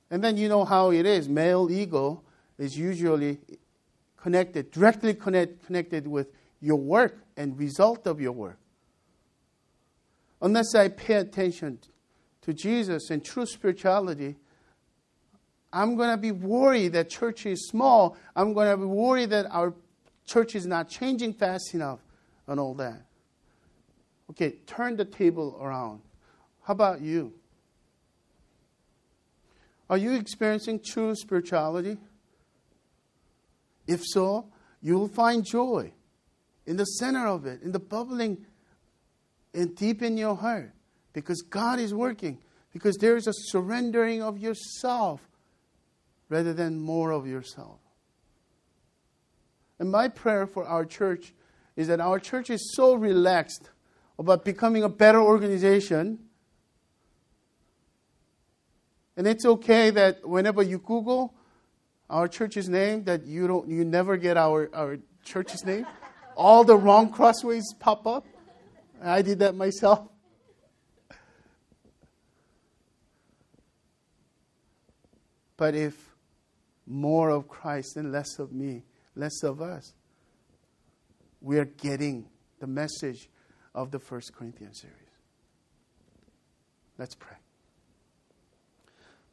And 0.09 0.23
then 0.23 0.35
you 0.35 0.49
know 0.49 0.65
how 0.65 0.89
it 0.89 1.05
is. 1.05 1.29
Male 1.29 1.69
ego 1.69 2.23
is 2.57 2.77
usually 2.77 3.39
connected, 4.17 4.71
directly 4.71 5.13
connect, 5.13 5.65
connected 5.65 6.07
with 6.07 6.27
your 6.61 6.77
work 6.77 7.19
and 7.37 7.57
result 7.59 8.07
of 8.07 8.19
your 8.19 8.31
work. 8.31 8.57
Unless 10.41 10.75
I 10.75 10.89
pay 10.89 11.15
attention 11.15 11.79
to 12.41 12.53
Jesus 12.53 13.09
and 13.09 13.23
true 13.23 13.45
spirituality, 13.45 14.35
I'm 15.71 15.95
going 15.95 16.09
to 16.09 16.17
be 16.17 16.31
worried 16.31 16.93
that 16.93 17.09
church 17.09 17.45
is 17.45 17.67
small. 17.67 18.17
I'm 18.35 18.53
going 18.53 18.69
to 18.69 18.77
be 18.77 18.85
worried 18.85 19.31
that 19.31 19.45
our 19.51 19.73
church 20.25 20.55
is 20.55 20.65
not 20.65 20.89
changing 20.89 21.33
fast 21.33 21.73
enough 21.73 21.99
and 22.47 22.59
all 22.59 22.73
that. 22.75 23.01
Okay, 24.31 24.51
turn 24.65 24.95
the 24.95 25.05
table 25.05 25.57
around. 25.61 26.01
How 26.63 26.73
about 26.73 27.01
you? 27.01 27.33
Are 29.89 29.97
you 29.97 30.13
experiencing 30.13 30.79
true 30.83 31.13
spirituality? 31.15 31.97
If 33.87 34.03
so, 34.03 34.47
you 34.81 34.97
will 34.97 35.07
find 35.07 35.45
joy 35.45 35.93
in 36.65 36.77
the 36.77 36.85
center 36.85 37.27
of 37.27 37.45
it, 37.45 37.61
in 37.61 37.71
the 37.71 37.79
bubbling 37.79 38.45
and 39.53 39.75
deep 39.75 40.01
in 40.01 40.17
your 40.17 40.35
heart, 40.35 40.73
because 41.13 41.41
God 41.41 41.79
is 41.79 41.93
working, 41.93 42.39
because 42.73 42.97
there 42.97 43.15
is 43.15 43.27
a 43.27 43.33
surrendering 43.33 44.21
of 44.21 44.37
yourself 44.39 45.21
rather 46.29 46.53
than 46.53 46.79
more 46.79 47.11
of 47.11 47.27
yourself. 47.27 47.79
And 49.77 49.91
my 49.91 50.07
prayer 50.07 50.47
for 50.47 50.65
our 50.65 50.85
church 50.85 51.33
is 51.75 51.87
that 51.87 51.99
our 51.99 52.19
church 52.19 52.49
is 52.49 52.73
so 52.75 52.95
relaxed 52.95 53.69
about 54.17 54.45
becoming 54.45 54.83
a 54.83 54.89
better 54.89 55.19
organization. 55.19 56.19
And 59.17 59.27
it's 59.27 59.45
okay 59.45 59.89
that 59.91 60.27
whenever 60.27 60.63
you 60.63 60.79
Google 60.79 61.34
our 62.09 62.27
church's 62.27 62.69
name, 62.69 63.03
that 63.05 63.25
you 63.25 63.47
don't 63.47 63.69
you 63.69 63.83
never 63.83 64.17
get 64.17 64.37
our, 64.37 64.69
our 64.73 64.97
church's 65.23 65.65
name. 65.65 65.85
All 66.35 66.63
the 66.63 66.75
wrong 66.75 67.11
crossways 67.11 67.73
pop 67.79 68.05
up. 68.05 68.25
I 69.01 69.21
did 69.21 69.39
that 69.39 69.55
myself. 69.55 70.07
But 75.57 75.73
if 75.75 76.15
more 76.85 77.29
of 77.29 77.47
Christ 77.47 77.97
and 77.97 78.11
less 78.11 78.39
of 78.39 78.51
me, 78.51 78.83
less 79.15 79.43
of 79.43 79.61
us. 79.61 79.93
We 81.41 81.57
are 81.59 81.65
getting 81.65 82.27
the 82.59 82.67
message 82.67 83.29
of 83.73 83.91
the 83.91 83.99
First 83.99 84.33
Corinthians 84.33 84.81
series. 84.81 84.95
Let's 86.97 87.15
pray. 87.15 87.37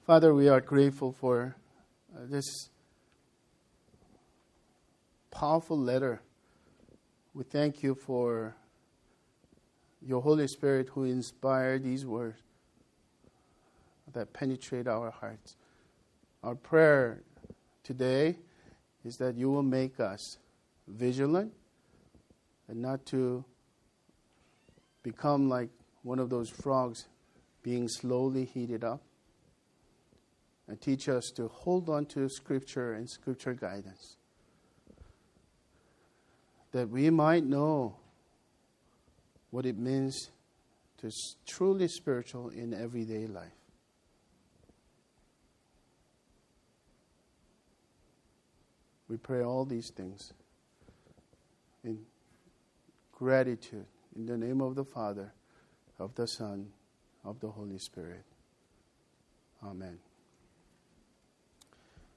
Father, 0.06 0.34
we 0.34 0.48
are 0.48 0.60
grateful 0.60 1.12
for 1.12 1.56
uh, 2.14 2.26
this 2.28 2.68
powerful 5.30 5.78
letter. 5.78 6.20
We 7.34 7.44
thank 7.44 7.82
you 7.82 7.94
for 7.94 8.54
your 10.06 10.20
Holy 10.20 10.46
Spirit 10.46 10.88
who 10.90 11.04
inspired 11.04 11.82
these 11.82 12.04
words 12.04 12.38
that 14.12 14.32
penetrate 14.32 14.86
our 14.86 15.10
hearts. 15.10 15.56
Our 16.42 16.54
prayer 16.54 17.22
today 17.82 18.36
is 19.04 19.16
that 19.16 19.36
you 19.36 19.50
will 19.50 19.62
make 19.62 19.98
us 20.00 20.38
vigilant 20.86 21.52
and 22.68 22.82
not 22.82 23.06
to 23.06 23.44
become 25.02 25.48
like 25.48 25.70
one 26.02 26.18
of 26.18 26.28
those 26.30 26.50
frogs 26.50 27.06
being 27.62 27.88
slowly 27.88 28.44
heated 28.44 28.84
up. 28.84 29.00
And 30.68 30.80
teach 30.80 31.08
us 31.08 31.30
to 31.32 31.48
hold 31.48 31.88
on 31.88 32.06
to 32.06 32.28
Scripture 32.28 32.94
and 32.94 33.08
Scripture 33.08 33.52
guidance. 33.54 34.16
that 36.72 36.88
we 36.88 37.10
might 37.10 37.44
know 37.44 37.94
what 39.50 39.66
it 39.66 39.78
means 39.78 40.30
to 40.98 41.10
truly 41.46 41.86
spiritual 41.86 42.48
in 42.48 42.72
everyday 42.74 43.26
life. 43.26 43.52
We 49.08 49.18
pray 49.18 49.42
all 49.42 49.66
these 49.66 49.90
things 49.90 50.32
in 51.84 51.98
gratitude 53.12 53.84
in 54.16 54.24
the 54.24 54.38
name 54.38 54.62
of 54.62 54.74
the 54.74 54.84
Father, 54.84 55.32
of 55.98 56.14
the 56.14 56.26
Son, 56.26 56.68
of 57.22 57.38
the 57.40 57.50
Holy 57.50 57.78
Spirit. 57.78 58.24
Amen. 59.62 59.98